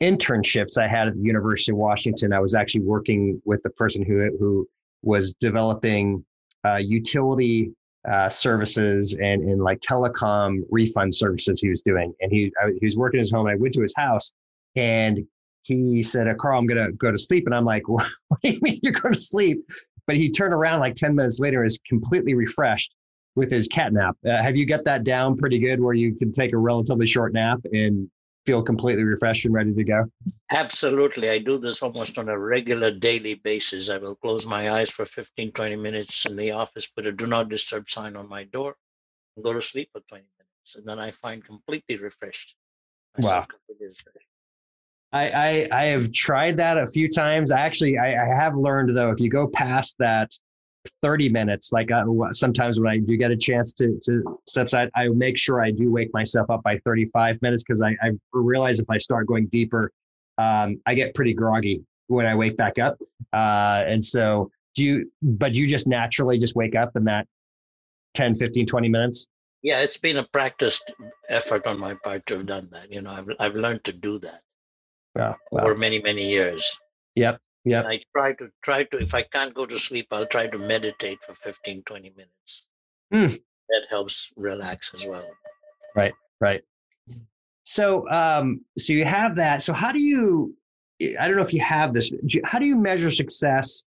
internships 0.00 0.78
I 0.78 0.86
had 0.86 1.08
at 1.08 1.14
the 1.14 1.20
University 1.20 1.72
of 1.72 1.78
Washington. 1.78 2.32
I 2.32 2.40
was 2.40 2.54
actually 2.54 2.82
working 2.82 3.40
with 3.44 3.62
the 3.62 3.70
person 3.70 4.04
who 4.04 4.30
who 4.38 4.68
was 5.02 5.32
developing 5.34 6.24
uh, 6.64 6.76
utility 6.76 7.72
uh, 8.10 8.28
services 8.28 9.14
and 9.14 9.42
in 9.42 9.58
like 9.58 9.80
telecom 9.80 10.60
refund 10.70 11.14
services 11.14 11.60
he 11.60 11.68
was 11.68 11.82
doing. 11.82 12.14
And 12.20 12.32
he 12.32 12.52
I, 12.62 12.70
he 12.80 12.86
was 12.86 12.96
working 12.96 13.18
his 13.18 13.30
home. 13.30 13.46
I 13.46 13.56
went 13.56 13.74
to 13.74 13.82
his 13.82 13.94
house, 13.96 14.32
and 14.76 15.18
he 15.62 16.02
said, 16.02 16.28
uh, 16.28 16.34
"Carl, 16.34 16.58
I'm 16.58 16.66
gonna 16.66 16.92
go 16.92 17.10
to 17.10 17.18
sleep." 17.18 17.46
And 17.46 17.54
I'm 17.54 17.64
like, 17.64 17.82
"What 17.88 18.06
do 18.42 18.52
you 18.52 18.58
mean 18.62 18.80
you're 18.82 18.92
going 18.92 19.14
to 19.14 19.20
sleep?" 19.20 19.58
But 20.06 20.16
he 20.16 20.30
turned 20.30 20.54
around 20.54 20.80
like 20.80 20.94
ten 20.94 21.14
minutes 21.14 21.40
later, 21.40 21.64
is 21.64 21.78
completely 21.88 22.34
refreshed 22.34 22.94
with 23.40 23.50
his 23.50 23.66
cat 23.68 23.90
nap. 23.94 24.16
Uh, 24.24 24.42
have 24.42 24.54
you 24.54 24.66
got 24.66 24.84
that 24.84 25.02
down 25.02 25.34
pretty 25.34 25.58
good, 25.58 25.80
where 25.80 25.94
you 25.94 26.14
can 26.14 26.30
take 26.30 26.52
a 26.52 26.58
relatively 26.58 27.06
short 27.06 27.32
nap 27.32 27.58
and 27.72 28.08
feel 28.44 28.62
completely 28.62 29.02
refreshed 29.02 29.46
and 29.46 29.54
ready 29.54 29.72
to 29.72 29.82
go? 29.82 30.04
Absolutely. 30.52 31.30
I 31.30 31.38
do 31.38 31.56
this 31.58 31.82
almost 31.82 32.18
on 32.18 32.28
a 32.28 32.38
regular 32.38 32.90
daily 32.90 33.34
basis. 33.34 33.88
I 33.88 33.96
will 33.96 34.14
close 34.14 34.44
my 34.44 34.72
eyes 34.72 34.90
for 34.90 35.06
15, 35.06 35.52
20 35.52 35.76
minutes 35.76 36.26
in 36.26 36.36
the 36.36 36.50
office, 36.50 36.86
put 36.86 37.06
a 37.06 37.12
do 37.12 37.26
not 37.26 37.48
disturb 37.48 37.88
sign 37.88 38.14
on 38.14 38.28
my 38.28 38.44
door, 38.44 38.76
and 39.36 39.44
go 39.44 39.54
to 39.54 39.62
sleep 39.62 39.88
for 39.90 40.02
20 40.08 40.22
minutes. 40.38 40.76
And 40.76 40.86
then 40.86 40.98
I 40.98 41.10
find 41.10 41.42
completely 41.42 41.96
refreshed. 41.96 42.56
I 43.16 43.22
wow. 43.22 43.46
Completely 43.48 43.86
refreshed. 43.86 44.26
I, 45.12 45.30
I, 45.30 45.68
I 45.72 45.84
have 45.86 46.12
tried 46.12 46.58
that 46.58 46.76
a 46.76 46.86
few 46.86 47.08
times. 47.08 47.50
I 47.50 47.60
actually 47.60 47.96
I, 47.96 48.22
I 48.22 48.34
have 48.38 48.54
learned 48.54 48.94
though 48.94 49.10
if 49.10 49.18
you 49.18 49.30
go 49.30 49.48
past 49.48 49.96
that 49.98 50.30
30 51.02 51.28
minutes. 51.28 51.72
Like 51.72 51.90
uh, 51.90 52.04
sometimes 52.32 52.80
when 52.80 52.90
I 52.90 52.98
do 52.98 53.16
get 53.16 53.30
a 53.30 53.36
chance 53.36 53.72
to 53.74 53.98
to 54.04 54.40
step 54.46 54.66
aside, 54.66 54.90
I 54.94 55.08
make 55.08 55.36
sure 55.36 55.62
I 55.62 55.70
do 55.70 55.90
wake 55.90 56.10
myself 56.12 56.50
up 56.50 56.62
by 56.62 56.78
35 56.84 57.40
minutes 57.42 57.62
because 57.62 57.82
I, 57.82 57.96
I 58.02 58.12
realize 58.32 58.78
if 58.78 58.88
I 58.88 58.98
start 58.98 59.26
going 59.26 59.46
deeper, 59.46 59.92
um, 60.38 60.80
I 60.86 60.94
get 60.94 61.14
pretty 61.14 61.34
groggy 61.34 61.84
when 62.06 62.26
I 62.26 62.34
wake 62.34 62.56
back 62.56 62.78
up. 62.78 62.98
Uh, 63.32 63.84
and 63.86 64.04
so 64.04 64.50
do 64.74 64.84
you, 64.84 65.12
but 65.22 65.54
you 65.54 65.66
just 65.66 65.86
naturally 65.86 66.38
just 66.38 66.56
wake 66.56 66.74
up 66.74 66.96
in 66.96 67.04
that 67.04 67.26
10, 68.14 68.36
15, 68.36 68.66
20 68.66 68.88
minutes? 68.88 69.28
Yeah, 69.62 69.80
it's 69.80 69.98
been 69.98 70.16
a 70.16 70.24
practiced 70.24 70.92
effort 71.28 71.66
on 71.66 71.78
my 71.78 71.94
part 72.02 72.24
to 72.26 72.38
have 72.38 72.46
done 72.46 72.68
that. 72.72 72.92
You 72.92 73.02
know, 73.02 73.10
I've, 73.10 73.28
I've 73.38 73.54
learned 73.54 73.84
to 73.84 73.92
do 73.92 74.18
that 74.20 74.40
yeah, 75.16 75.34
over 75.52 75.76
many, 75.76 76.00
many 76.00 76.28
years. 76.28 76.78
Yep. 77.14 77.38
Yeah. 77.64 77.82
I 77.82 78.00
try 78.16 78.32
to 78.34 78.50
try 78.62 78.84
to 78.84 78.98
if 78.98 79.14
I 79.14 79.22
can't 79.22 79.52
go 79.52 79.66
to 79.66 79.78
sleep, 79.78 80.08
I'll 80.10 80.26
try 80.26 80.46
to 80.46 80.58
meditate 80.58 81.18
for 81.24 81.34
15, 81.34 81.82
20 81.82 82.10
minutes. 82.10 82.66
Mm. 83.12 83.40
That 83.68 83.82
helps 83.90 84.32
relax 84.36 84.94
as 84.94 85.06
well. 85.06 85.28
Right, 85.94 86.12
right. 86.40 86.62
So 87.64 88.08
um 88.10 88.62
so 88.78 88.92
you 88.92 89.04
have 89.04 89.36
that. 89.36 89.62
So 89.62 89.72
how 89.72 89.92
do 89.92 90.00
you 90.00 90.56
I 91.18 91.26
don't 91.26 91.36
know 91.36 91.42
if 91.42 91.52
you 91.52 91.62
have 91.62 91.94
this, 91.94 92.10
how 92.44 92.58
do 92.58 92.66
you 92.66 92.76
measure 92.76 93.10
success 93.10 93.84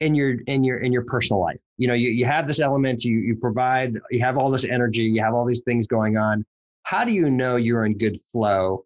in 0.00 0.14
your 0.14 0.36
in 0.46 0.64
your 0.64 0.78
in 0.78 0.92
your 0.92 1.04
personal 1.04 1.40
life? 1.40 1.60
You 1.76 1.88
know, 1.88 1.94
you, 1.94 2.10
you 2.10 2.24
have 2.24 2.46
this 2.46 2.60
element, 2.60 3.04
you 3.04 3.18
you 3.18 3.36
provide, 3.36 3.98
you 4.10 4.20
have 4.20 4.36
all 4.36 4.50
this 4.50 4.64
energy, 4.64 5.04
you 5.04 5.22
have 5.22 5.34
all 5.34 5.44
these 5.44 5.62
things 5.62 5.86
going 5.86 6.16
on. 6.16 6.44
How 6.82 7.04
do 7.04 7.12
you 7.12 7.30
know 7.30 7.56
you're 7.56 7.86
in 7.86 7.96
good 7.96 8.18
flow, 8.30 8.84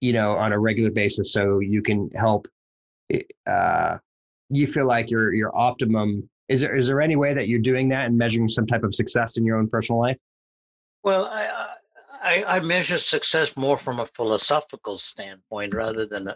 you 0.00 0.12
know, 0.12 0.36
on 0.36 0.52
a 0.52 0.58
regular 0.58 0.90
basis 0.90 1.32
so 1.32 1.60
you 1.60 1.82
can 1.82 2.10
help 2.10 2.48
uh, 3.46 3.98
you 4.48 4.66
feel 4.66 4.86
like 4.86 5.10
your 5.10 5.32
your 5.34 5.56
optimum 5.56 6.28
is 6.48 6.60
there 6.60 6.74
is 6.76 6.86
there 6.86 7.00
any 7.00 7.16
way 7.16 7.32
that 7.32 7.48
you're 7.48 7.60
doing 7.60 7.88
that 7.90 8.06
and 8.06 8.18
measuring 8.18 8.48
some 8.48 8.66
type 8.66 8.82
of 8.82 8.94
success 8.94 9.36
in 9.36 9.44
your 9.44 9.56
own 9.56 9.68
personal 9.68 10.00
life? 10.00 10.16
Well 11.02 11.26
i 11.26 11.70
i, 12.20 12.44
I 12.46 12.60
measure 12.60 12.98
success 12.98 13.56
more 13.56 13.78
from 13.78 14.00
a 14.00 14.06
philosophical 14.06 14.98
standpoint 14.98 15.74
rather 15.74 16.06
than 16.06 16.28
a, 16.28 16.34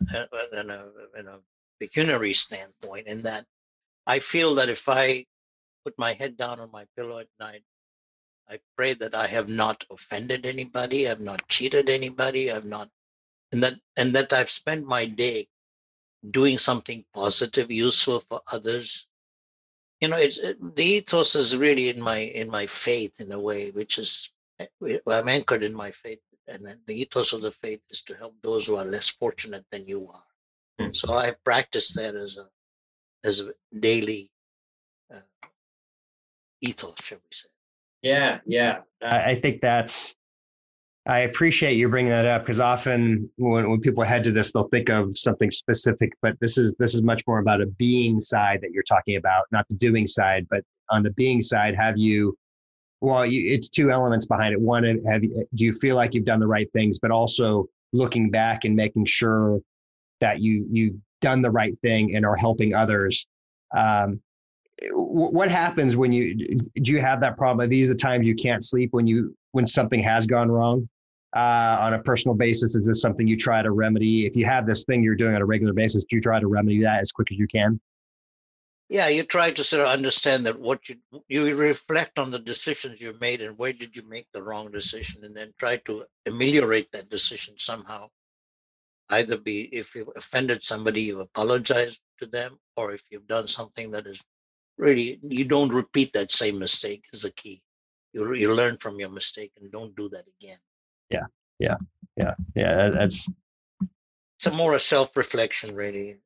than 0.53 0.71
a, 0.71 0.87
than 1.15 1.29
a 1.29 1.39
pecuniary 1.81 2.33
standpoint 2.33 3.07
in 3.07 3.23
that 3.23 3.45
i 4.07 4.19
feel 4.19 4.55
that 4.57 4.69
if 4.69 4.89
i 4.89 5.25
put 5.85 5.95
my 5.99 6.13
head 6.13 6.37
down 6.37 6.61
on 6.61 6.71
my 6.71 6.87
pillow 6.97 7.19
at 7.19 7.29
night 7.39 7.63
i 8.49 8.59
pray 8.77 8.95
that 8.95 9.15
i 9.15 9.27
have 9.27 9.49
not 9.49 9.85
offended 9.91 10.47
anybody 10.47 11.09
i've 11.09 11.21
not 11.21 11.47
cheated 11.49 11.89
anybody 11.89 12.51
i've 12.51 12.65
not 12.65 12.89
and 13.53 13.63
that 13.63 13.75
and 13.97 14.15
that 14.15 14.33
i've 14.33 14.51
spent 14.51 14.87
my 14.87 15.05
day 15.05 15.47
doing 16.31 16.59
something 16.59 17.05
positive, 17.15 17.71
useful 17.71 18.21
for 18.21 18.41
others. 18.53 19.07
You 20.01 20.09
know, 20.09 20.17
it's 20.17 20.39
it, 20.39 20.59
the 20.77 20.85
ethos 20.85 21.35
is 21.35 21.57
really 21.57 21.89
in 21.89 22.01
my 22.01 22.19
in 22.19 22.51
my 22.51 22.67
faith 22.67 23.21
in 23.21 23.33
a 23.33 23.41
way, 23.41 23.71
which 23.71 23.99
is 23.99 24.31
eh, 24.59 24.99
I'm 25.07 25.29
anchored 25.29 25.63
in 25.63 25.75
my 25.75 25.91
faith, 25.91 26.21
and 26.49 26.67
the 26.87 27.01
ethos 27.01 27.33
of 27.33 27.43
the 27.43 27.53
faith 27.53 27.81
is 27.91 28.03
to 28.03 28.15
help 28.15 28.35
those 28.43 28.67
who 28.67 28.77
are 28.77 28.85
less 28.85 29.09
fortunate 29.09 29.65
than 29.71 29.87
you 29.87 30.09
are. 30.09 30.25
Mm-hmm. 30.81 30.93
So 30.93 31.15
I 31.15 31.35
practice 31.45 31.95
that 31.95 32.15
as 32.15 32.37
a 32.37 32.49
as 33.25 33.41
a 33.41 33.53
daily 33.79 34.31
uh, 35.13 35.21
ethos, 36.61 36.95
shall 37.01 37.19
we 37.19 37.33
say? 37.33 37.49
Yeah, 38.03 38.41
yeah. 38.45 38.81
I 39.01 39.35
think 39.35 39.63
that's 39.63 40.15
I 41.07 41.21
appreciate 41.21 41.75
you 41.75 41.89
bringing 41.89 42.11
that 42.11 42.25
up 42.25 42.43
because 42.43 42.61
often 42.61 43.31
when, 43.37 43.71
when 43.71 43.81
people 43.81 44.05
head 44.05 44.25
to 44.25 44.33
this, 44.33 44.53
they'll 44.53 44.69
think 44.69 44.89
of 44.89 45.19
something 45.19 45.51
specific, 45.51 46.13
but 46.23 46.39
this 46.41 46.57
is 46.57 46.75
this 46.79 46.95
is 46.95 47.03
much 47.03 47.23
more 47.27 47.41
about 47.41 47.61
a 47.61 47.67
being 47.67 48.21
side 48.21 48.61
that 48.63 48.71
you're 48.73 48.85
talking 48.85 49.17
about, 49.17 49.45
not 49.53 49.69
the 49.69 49.77
doing 49.77 50.07
side. 50.07 50.47
But 50.49 50.63
on 50.91 51.03
the 51.03 51.13
being 51.13 51.43
side, 51.43 51.75
have 51.75 51.99
you? 51.99 52.37
Well, 53.03 53.27
you, 53.27 53.51
it's 53.51 53.69
two 53.69 53.91
elements 53.91 54.25
behind 54.25 54.55
it. 54.55 54.61
One, 54.61 54.85
have 55.07 55.23
you, 55.23 55.47
do 55.55 55.67
you 55.67 55.75
feel 55.75 55.95
like 55.95 56.15
you've 56.15 56.25
done 56.25 56.41
the 56.41 56.47
right 56.47 56.73
things, 56.73 56.99
but 56.99 57.11
also 57.11 57.69
looking 57.93 58.31
back 58.31 58.65
and 58.65 58.75
making 58.75 59.05
sure 59.05 59.61
that 60.21 60.41
you 60.41 60.67
you've 60.71 61.03
done 61.21 61.41
the 61.41 61.51
right 61.51 61.77
thing 61.79 62.15
and 62.17 62.27
are 62.27 62.37
helping 62.37 62.75
others. 62.75 63.27
Um, 63.77 64.21
what 64.93 65.51
happens 65.51 65.97
when 65.97 66.13
you 66.13 66.57
do 66.83 66.93
you 66.93 67.01
have 67.01 67.21
that 67.21 67.37
problem? 67.37 67.65
Are 67.65 67.69
these 67.69 67.89
the 67.89 67.95
times 67.95 68.27
you 68.27 68.35
can't 68.35 68.63
sleep 68.63 68.91
when 68.93 69.07
you 69.07 69.35
when 69.53 69.67
something 69.67 70.03
has 70.03 70.27
gone 70.27 70.51
wrong? 70.51 70.89
Uh, 71.35 71.77
on 71.81 71.95
a 71.95 71.99
personal 72.03 72.37
basis? 72.37 72.77
Is 72.77 72.87
this 72.87 73.01
something 73.01 73.27
you 73.27 73.37
try 73.37 73.61
to 73.63 73.73
remedy? 73.73 74.27
If 74.27 74.37
you 74.37 74.47
have 74.47 74.67
this 74.67 74.85
thing 74.85 75.03
you're 75.03 75.17
doing 75.17 75.35
on 75.35 75.43
a 75.43 75.47
regular 75.47 75.73
basis, 75.73 76.05
do 76.05 76.17
you 76.17 76.23
try 76.23 76.39
to 76.39 76.47
remedy 76.47 76.83
that 76.83 77.01
as 77.01 77.11
quick 77.13 77.33
as 77.33 77.39
you 77.39 77.49
can? 77.49 77.81
Yeah, 78.89 79.09
you 79.09 79.25
try 79.25 79.51
to 79.51 79.65
sort 79.65 79.83
of 79.83 79.89
understand 79.89 80.47
that 80.47 80.61
what 80.61 80.89
you 80.89 80.97
you 81.27 81.57
reflect 81.57 82.19
on 82.19 82.31
the 82.31 82.39
decisions 82.39 83.01
you've 83.01 83.21
made 83.21 83.41
and 83.41 83.59
where 83.59 83.73
did 83.73 83.97
you 83.97 84.07
make 84.09 84.29
the 84.33 84.43
wrong 84.43 84.71
decision, 84.71 85.25
and 85.25 85.35
then 85.35 85.53
try 85.59 85.79
to 85.87 86.05
ameliorate 86.27 86.93
that 86.93 87.09
decision 87.09 87.55
somehow. 87.59 88.09
Either 89.11 89.37
be 89.37 89.63
if 89.75 89.95
you 89.95 90.13
offended 90.17 90.63
somebody, 90.63 91.03
you 91.03 91.21
apologize 91.21 91.99
to 92.21 92.27
them, 92.27 92.59
or 92.77 92.93
if 92.93 93.03
you've 93.11 93.27
done 93.27 93.49
something 93.49 93.91
that 93.91 94.07
is 94.07 94.23
really 94.77 95.19
you 95.23 95.45
don't 95.45 95.73
repeat 95.73 96.13
that 96.13 96.31
same 96.31 96.59
mistake 96.59 97.05
is 97.13 97.23
the 97.23 97.33
key. 97.33 97.63
You 98.13 98.35
you 98.35 98.55
learn 98.55 98.77
from 98.79 99.01
your 99.01 99.11
mistake 99.11 99.53
and 99.61 99.73
don't 99.73 99.97
do 99.97 100.09
that 100.11 100.27
again 100.39 100.59
yeah 101.11 101.27
yeah 101.59 101.77
yeah 102.17 102.35
yeah 102.55 102.91
that's 102.91 103.29
it's 104.37 104.47
a 104.47 104.51
more 104.51 104.75
a 104.75 104.81
self-reflection 104.81 105.75
really 105.75 106.17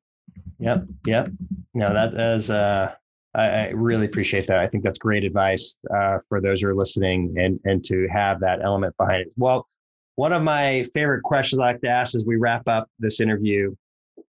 yep 0.59 0.83
yep 1.05 1.29
no 1.73 1.93
that 1.93 2.13
is 2.13 2.49
uh 2.49 2.93
I, 3.35 3.43
I 3.43 3.67
really 3.69 4.05
appreciate 4.05 4.47
that. 4.47 4.57
I 4.57 4.67
think 4.67 4.83
that's 4.83 4.97
great 4.97 5.23
advice 5.23 5.77
uh, 5.95 6.17
for 6.27 6.41
those 6.41 6.61
who 6.61 6.67
are 6.69 6.75
listening, 6.75 7.35
and 7.37 7.59
and 7.63 7.83
to 7.85 8.07
have 8.11 8.39
that 8.39 8.59
element 8.63 8.95
behind 8.97 9.21
it. 9.21 9.33
Well, 9.37 9.67
one 10.15 10.33
of 10.33 10.43
my 10.43 10.83
favorite 10.93 11.23
questions 11.23 11.59
I 11.59 11.67
like 11.67 11.81
to 11.81 11.87
ask 11.89 12.15
as 12.15 12.25
we 12.25 12.37
wrap 12.37 12.67
up 12.67 12.89
this 12.99 13.21
interview, 13.21 13.73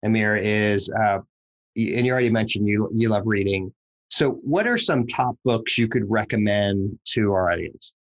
Amir, 0.05 0.37
is, 0.37 0.91
uh, 0.91 1.19
and 1.77 2.07
you 2.07 2.13
already 2.13 2.31
mentioned 2.31 2.67
you 2.67 2.91
you 2.95 3.09
love 3.09 3.23
reading. 3.27 3.73
So, 4.09 4.33
what 4.43 4.67
are 4.67 4.79
some 4.79 5.07
top 5.07 5.37
books 5.45 5.77
you 5.77 5.89
could 5.89 6.11
recommend 6.11 6.99
to 7.13 7.33
our 7.33 7.53
audience? 7.53 7.93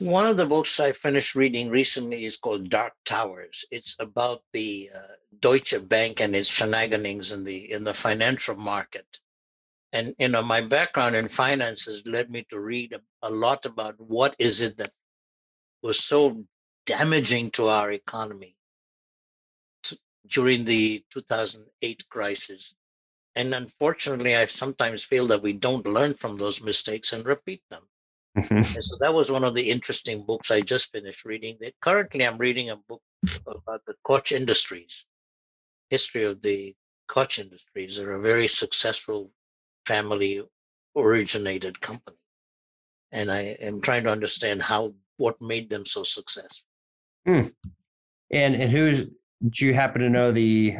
One 0.00 0.26
of 0.26 0.38
the 0.38 0.46
books 0.46 0.80
I 0.80 0.92
finished 0.92 1.34
reading 1.34 1.68
recently 1.68 2.24
is 2.24 2.38
called 2.38 2.70
Dark 2.70 2.94
Towers. 3.04 3.66
It's 3.70 3.96
about 3.98 4.42
the 4.54 4.88
uh, 4.94 5.00
Deutsche 5.40 5.74
Bank 5.90 6.22
and 6.22 6.34
its 6.34 6.48
shenanigans 6.48 7.32
in 7.32 7.44
the 7.44 7.70
in 7.70 7.84
the 7.84 7.92
financial 7.92 8.56
market. 8.56 9.20
And 9.92 10.14
you 10.18 10.28
know, 10.28 10.42
my 10.42 10.62
background 10.62 11.16
in 11.16 11.28
finances 11.28 12.02
led 12.06 12.30
me 12.30 12.46
to 12.48 12.58
read 12.58 12.94
a, 12.94 13.02
a 13.20 13.28
lot 13.28 13.66
about 13.66 14.00
what 14.00 14.34
is 14.38 14.62
it 14.62 14.78
that 14.78 14.92
was 15.82 16.02
so 16.02 16.46
damaging 16.86 17.50
to 17.50 17.68
our 17.68 17.90
economy 17.90 18.56
during 20.28 20.64
the 20.64 21.04
2008 21.10 22.08
crisis. 22.08 22.72
And 23.34 23.54
unfortunately, 23.54 24.34
I 24.34 24.46
sometimes 24.46 25.04
feel 25.04 25.26
that 25.26 25.42
we 25.42 25.52
don't 25.52 25.86
learn 25.86 26.14
from 26.14 26.38
those 26.38 26.62
mistakes 26.62 27.12
and 27.12 27.26
repeat 27.26 27.62
them. 27.68 27.89
Mm-hmm. 28.38 28.80
So 28.80 28.96
that 29.00 29.12
was 29.12 29.30
one 29.30 29.44
of 29.44 29.54
the 29.54 29.70
interesting 29.70 30.24
books 30.24 30.50
I 30.50 30.60
just 30.60 30.92
finished 30.92 31.24
reading. 31.24 31.58
Currently, 31.80 32.26
I'm 32.26 32.38
reading 32.38 32.70
a 32.70 32.76
book 32.76 33.02
about 33.46 33.84
the 33.86 33.94
Koch 34.04 34.32
Industries, 34.32 35.04
history 35.90 36.24
of 36.24 36.40
the 36.42 36.74
Koch 37.08 37.38
Industries. 37.38 37.96
They're 37.96 38.12
a 38.12 38.20
very 38.20 38.48
successful 38.48 39.32
family 39.86 40.42
originated 40.96 41.80
company. 41.80 42.16
And 43.12 43.30
I 43.30 43.56
am 43.60 43.80
trying 43.80 44.04
to 44.04 44.10
understand 44.10 44.62
how 44.62 44.94
what 45.16 45.40
made 45.42 45.68
them 45.68 45.84
so 45.84 46.04
successful. 46.04 46.66
Mm. 47.26 47.52
And 48.30 48.54
and 48.54 48.70
who's 48.70 49.06
do 49.48 49.66
you 49.66 49.74
happen 49.74 50.02
to 50.02 50.08
know 50.08 50.30
the 50.30 50.76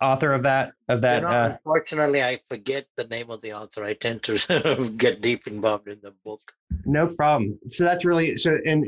author 0.00 0.32
of 0.32 0.42
that 0.44 0.72
of 0.88 1.00
that 1.00 1.22
you 1.22 1.28
know, 1.28 1.34
uh, 1.34 1.48
unfortunately 1.52 2.22
i 2.22 2.38
forget 2.48 2.86
the 2.96 3.04
name 3.04 3.30
of 3.30 3.40
the 3.42 3.52
author. 3.52 3.84
I 3.84 3.94
tend 3.94 4.22
to 4.24 4.92
get 4.96 5.20
deep 5.20 5.46
involved 5.46 5.88
in 5.88 5.98
the 6.02 6.14
book. 6.24 6.40
No 6.84 7.08
problem. 7.08 7.58
So 7.70 7.84
that's 7.84 8.04
really 8.04 8.36
so 8.36 8.56
and 8.64 8.86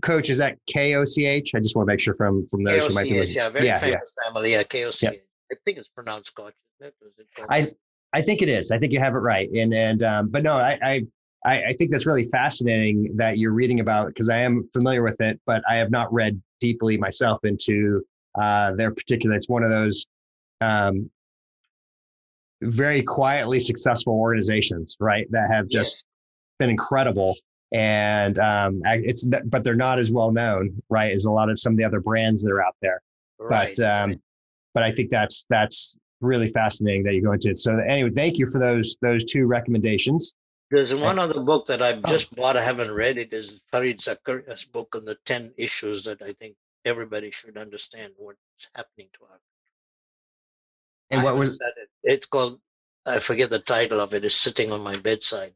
coach 0.00 0.30
is 0.30 0.38
that 0.38 0.56
k-o-c-h 0.66 1.54
i 1.54 1.58
just 1.58 1.76
want 1.76 1.86
to 1.86 1.92
make 1.92 2.00
sure 2.00 2.14
from 2.14 2.46
from 2.48 2.64
those 2.64 2.88
K-O-C-H, 2.88 2.88
who 2.88 2.94
might 3.18 3.26
be 3.26 3.32
yeah 3.32 3.50
very 3.50 3.66
yeah, 3.66 3.78
famous 3.78 4.14
yeah. 4.16 4.24
family 4.24 4.52
yeah 4.52 4.62
k-o-c-h 4.62 5.12
yeah. 5.12 5.18
i 5.52 5.56
think 5.66 5.76
it's 5.76 5.90
pronounced 5.90 6.34
coach 6.34 6.54
i 7.50 7.70
i 8.14 8.22
think 8.22 8.40
it 8.40 8.48
is. 8.48 8.70
I 8.70 8.78
think 8.78 8.92
you 8.92 9.00
have 9.00 9.14
it 9.14 9.18
right. 9.18 9.50
And 9.52 9.74
and 9.74 10.02
um 10.02 10.28
but 10.30 10.42
no 10.42 10.54
i 10.54 10.78
i 10.82 11.06
I, 11.44 11.62
I 11.68 11.72
think 11.72 11.92
that's 11.92 12.06
really 12.06 12.24
fascinating 12.24 13.14
that 13.16 13.38
you're 13.38 13.52
reading 13.52 13.78
about 13.78 14.08
because 14.08 14.28
I 14.28 14.38
am 14.38 14.68
familiar 14.72 15.04
with 15.04 15.20
it, 15.20 15.40
but 15.46 15.62
I 15.70 15.76
have 15.76 15.88
not 15.88 16.12
read 16.12 16.42
deeply 16.60 16.96
myself 16.96 17.44
into 17.44 18.04
uh, 18.40 18.72
their 18.72 18.90
particular. 18.92 19.34
It's 19.36 19.48
one 19.48 19.64
of 19.64 19.70
those 19.70 20.06
um, 20.60 21.10
very 22.62 23.02
quietly 23.02 23.60
successful 23.60 24.14
organizations, 24.14 24.96
right? 25.00 25.26
That 25.30 25.48
have 25.50 25.68
just 25.68 26.04
been 26.58 26.70
incredible. 26.70 27.36
And 27.72 28.38
um, 28.38 28.80
it's, 28.84 29.24
but 29.24 29.62
they're 29.62 29.74
not 29.74 29.98
as 29.98 30.10
well 30.10 30.32
known, 30.32 30.82
right, 30.88 31.12
as 31.12 31.26
a 31.26 31.30
lot 31.30 31.50
of 31.50 31.58
some 31.58 31.74
of 31.74 31.76
the 31.76 31.84
other 31.84 32.00
brands 32.00 32.42
that 32.42 32.50
are 32.50 32.62
out 32.62 32.76
there. 32.80 33.00
Right. 33.38 33.76
But, 33.76 33.84
um, 33.84 34.16
but 34.74 34.82
I 34.82 34.92
think 34.92 35.10
that's 35.10 35.44
that's 35.50 35.96
really 36.20 36.50
fascinating 36.50 37.04
that 37.04 37.14
you 37.14 37.22
go 37.22 37.32
into 37.32 37.50
it. 37.50 37.58
So 37.58 37.78
anyway, 37.78 38.10
thank 38.14 38.38
you 38.38 38.46
for 38.46 38.58
those 38.58 38.96
those 39.02 39.24
two 39.24 39.46
recommendations. 39.46 40.34
There's 40.70 40.94
one 40.94 41.18
other 41.18 41.40
book 41.40 41.66
that 41.66 41.80
I've 41.80 42.00
oh. 42.04 42.08
just 42.08 42.34
bought. 42.34 42.56
I 42.56 42.62
haven't 42.62 42.92
read 42.92 43.18
it. 43.18 43.32
Is 43.32 43.62
Fareed 43.72 44.00
Zakaria's 44.00 44.64
book 44.64 44.94
on 44.94 45.04
the 45.04 45.16
ten 45.24 45.52
issues 45.56 46.04
that 46.04 46.22
I 46.22 46.32
think 46.32 46.56
everybody 46.84 47.30
should 47.30 47.56
understand 47.56 48.12
what's 48.16 48.68
happening 48.74 49.08
to 49.14 49.24
our. 49.30 49.40
And 51.10 51.24
what 51.24 51.36
was 51.36 51.54
it. 51.54 51.88
It's 52.02 52.26
called. 52.26 52.60
I 53.06 53.18
forget 53.20 53.48
the 53.48 53.60
title 53.60 54.00
of 54.00 54.12
it. 54.12 54.24
It's 54.24 54.34
sitting 54.34 54.70
on 54.70 54.82
my 54.82 54.96
bedside. 54.96 55.54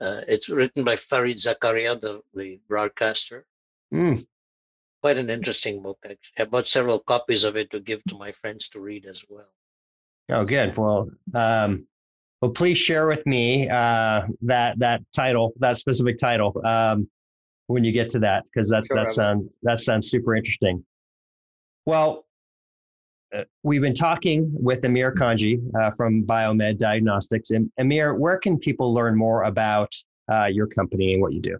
Uh, 0.00 0.22
it's 0.26 0.48
written 0.48 0.84
by 0.84 0.96
Fareed 0.96 1.36
Zakaria, 1.36 2.00
the 2.00 2.22
the 2.34 2.60
broadcaster. 2.68 3.46
Mm. 3.92 4.26
Quite 5.02 5.18
an 5.18 5.28
interesting 5.30 5.82
book. 5.82 5.98
Actually. 6.04 6.38
I 6.38 6.44
bought 6.46 6.68
several 6.68 7.00
copies 7.00 7.44
of 7.44 7.56
it 7.56 7.70
to 7.70 7.80
give 7.80 8.02
to 8.04 8.16
my 8.16 8.32
friends 8.32 8.68
to 8.70 8.80
read 8.80 9.04
as 9.04 9.24
well. 9.28 9.52
Oh, 10.30 10.44
good. 10.44 10.76
Well, 10.76 11.10
um, 11.34 11.86
well, 12.40 12.50
please 12.50 12.78
share 12.78 13.06
with 13.06 13.26
me 13.26 13.68
uh, 13.68 14.22
that 14.42 14.78
that 14.78 15.02
title, 15.14 15.52
that 15.58 15.76
specific 15.76 16.18
title, 16.18 16.60
um, 16.64 17.08
when 17.72 17.84
you 17.84 17.92
get 17.92 18.08
to 18.10 18.18
that, 18.20 18.44
because 18.44 18.68
that 18.70 18.84
sure, 18.86 18.96
that 18.96 19.12
sounds 19.12 19.48
that 19.62 19.80
sounds 19.80 20.08
super 20.08 20.34
interesting. 20.34 20.84
Well, 21.86 22.24
uh, 23.34 23.44
we've 23.62 23.80
been 23.80 23.94
talking 23.94 24.50
with 24.52 24.84
Amir 24.84 25.14
Kanji 25.14 25.60
uh, 25.74 25.90
from 25.90 26.24
Biomed 26.24 26.78
Diagnostics. 26.78 27.50
And 27.50 27.70
Amir, 27.78 28.14
where 28.14 28.38
can 28.38 28.58
people 28.58 28.92
learn 28.92 29.16
more 29.16 29.44
about 29.44 29.92
uh, 30.30 30.46
your 30.46 30.66
company 30.66 31.14
and 31.14 31.22
what 31.22 31.32
you 31.32 31.40
do? 31.40 31.58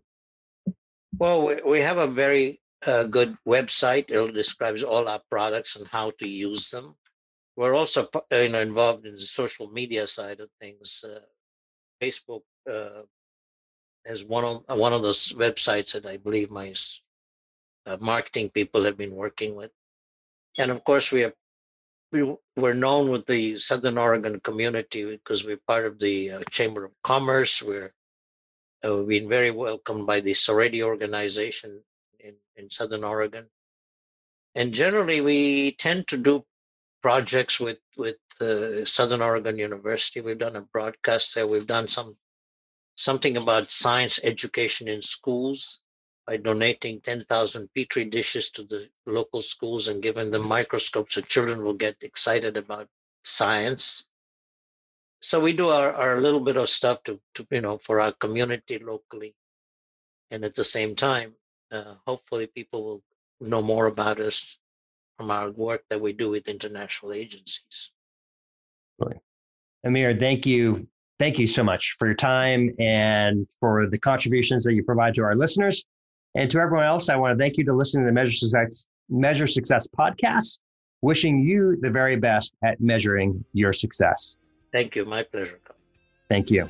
Well, 1.18 1.46
we, 1.46 1.61
we 1.66 1.81
have 1.81 1.98
a 1.98 2.07
very 2.07 2.61
uh, 2.87 3.05
good 3.05 3.37
website. 3.46 4.11
It 4.11 4.35
describes 4.35 4.83
all 4.83 5.09
our 5.09 5.20
products 5.31 5.77
and 5.77 5.87
how 5.87 6.12
to 6.18 6.29
use 6.29 6.70
them 6.70 6.94
we're 7.57 7.75
also 7.75 8.09
you 8.31 8.48
know 8.48 8.61
involved 8.61 9.07
in 9.07 9.14
the 9.14 9.20
social 9.20 9.68
media 9.70 10.07
side 10.07 10.40
of 10.40 10.48
things. 10.61 11.05
Uh, 11.05 11.20
Facebook 12.03 12.42
is 14.04 14.24
one 14.24 14.44
of 14.44 14.64
uh, 14.68 14.76
one 14.76 14.92
of 14.92 15.02
those 15.02 15.32
websites 15.32 15.92
that 15.92 16.06
I 16.06 16.16
believe 16.16 16.50
my 16.50 16.74
uh, 17.86 17.96
marketing 18.00 18.50
people 18.50 18.84
have 18.84 18.96
been 18.96 19.14
working 19.14 19.54
with, 19.54 19.70
and 20.58 20.70
of 20.70 20.84
course 20.84 21.12
we 21.12 21.20
have 21.20 21.34
we, 22.12 22.36
we're 22.56 22.74
known 22.74 23.10
with 23.10 23.26
the 23.26 23.58
Southern 23.58 23.96
Oregon 23.96 24.38
community 24.40 25.04
because 25.04 25.44
we're 25.44 25.60
part 25.66 25.86
of 25.86 25.98
the 25.98 26.32
uh, 26.32 26.40
Chamber 26.50 26.84
of 26.84 26.92
Commerce. 27.02 27.62
We're 27.62 27.92
uh, 28.84 28.96
we've 28.96 29.20
been 29.20 29.28
very 29.28 29.50
welcomed 29.50 30.06
by 30.06 30.20
the 30.20 30.32
SOREDI 30.32 30.82
organization 30.82 31.82
in, 32.20 32.34
in 32.56 32.70
Southern 32.70 33.04
Oregon. 33.04 33.46
And 34.54 34.74
generally, 34.74 35.20
we 35.20 35.72
tend 35.72 36.08
to 36.08 36.18
do 36.18 36.44
projects 37.02 37.58
with 37.58 37.78
with 37.96 38.18
uh, 38.40 38.84
Southern 38.84 39.22
Oregon 39.22 39.58
University. 39.58 40.20
We've 40.20 40.38
done 40.38 40.56
a 40.56 40.60
broadcast 40.60 41.34
there. 41.34 41.46
We've 41.46 41.66
done 41.66 41.88
some 41.88 42.16
something 42.96 43.37
about 43.37 43.72
science 43.72 44.20
education 44.22 44.88
in 44.88 45.02
schools 45.02 45.81
by 46.26 46.37
donating 46.37 47.00
10,000 47.00 47.68
petri 47.74 48.05
dishes 48.05 48.50
to 48.50 48.62
the 48.62 48.88
local 49.07 49.42
schools 49.42 49.88
and 49.88 50.02
giving 50.02 50.31
them 50.31 50.46
microscopes 50.46 51.14
so 51.14 51.20
children 51.20 51.62
will 51.64 51.74
get 51.74 51.96
excited 52.00 52.57
about 52.57 52.88
science. 53.22 54.07
So 55.20 55.40
we 55.40 55.52
do 55.52 55.68
our, 55.68 55.92
our 55.92 56.20
little 56.20 56.40
bit 56.40 56.57
of 56.57 56.68
stuff 56.68 57.02
to, 57.05 57.20
to 57.35 57.46
you 57.50 57.61
know 57.61 57.78
for 57.78 58.00
our 58.00 58.12
community 58.12 58.78
locally, 58.78 59.35
and 60.31 60.44
at 60.44 60.55
the 60.55 60.64
same 60.64 60.96
time, 60.96 61.35
uh, 61.70 61.94
hopefully 62.07 62.48
people 62.48 62.85
will 62.85 63.02
know 63.40 63.62
more 63.62 63.87
about 63.87 64.20
us 64.20 64.59
from 65.16 65.31
our 65.31 65.50
work 65.50 65.85
that 65.90 66.00
we 66.00 66.12
do 66.12 66.31
with 66.31 66.48
international 66.48 67.12
agencies. 67.12 67.92
Really. 68.98 69.20
Amir, 69.85 70.14
thank 70.14 70.46
you. 70.46 70.88
Thank 71.22 71.38
you 71.38 71.46
so 71.46 71.62
much 71.62 71.94
for 72.00 72.08
your 72.08 72.16
time 72.16 72.74
and 72.80 73.46
for 73.61 73.87
the 73.88 73.96
contributions 73.96 74.64
that 74.64 74.74
you 74.74 74.82
provide 74.82 75.14
to 75.14 75.22
our 75.22 75.37
listeners. 75.37 75.85
And 76.35 76.50
to 76.50 76.58
everyone 76.58 76.85
else, 76.85 77.08
I 77.08 77.14
want 77.14 77.30
to 77.30 77.40
thank 77.40 77.56
you 77.56 77.64
to 77.66 77.72
listening 77.72 78.06
to 78.06 78.08
the 78.08 78.12
Measure 78.12 78.35
Success, 78.35 78.88
Measure 79.08 79.46
Success 79.46 79.87
podcast. 79.96 80.58
Wishing 81.00 81.38
you 81.38 81.78
the 81.80 81.92
very 81.92 82.16
best 82.16 82.56
at 82.64 82.80
measuring 82.80 83.44
your 83.52 83.72
success. 83.72 84.37
Thank 84.72 84.96
you. 84.96 85.04
My 85.04 85.22
pleasure. 85.22 85.61
Thank 86.28 86.50
you. 86.50 86.68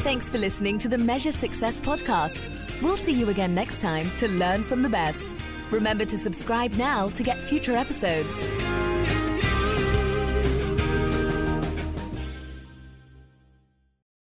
Thanks 0.00 0.28
for 0.28 0.36
listening 0.36 0.76
to 0.76 0.88
the 0.90 0.98
Measure 0.98 1.32
Success 1.32 1.80
podcast. 1.80 2.50
We'll 2.82 2.98
see 2.98 3.14
you 3.14 3.30
again 3.30 3.54
next 3.54 3.80
time 3.80 4.14
to 4.18 4.28
learn 4.28 4.62
from 4.62 4.82
the 4.82 4.90
best. 4.90 5.34
Remember 5.70 6.04
to 6.04 6.18
subscribe 6.18 6.72
now 6.72 7.08
to 7.08 7.22
get 7.22 7.40
future 7.40 7.72
episodes. 7.72 8.50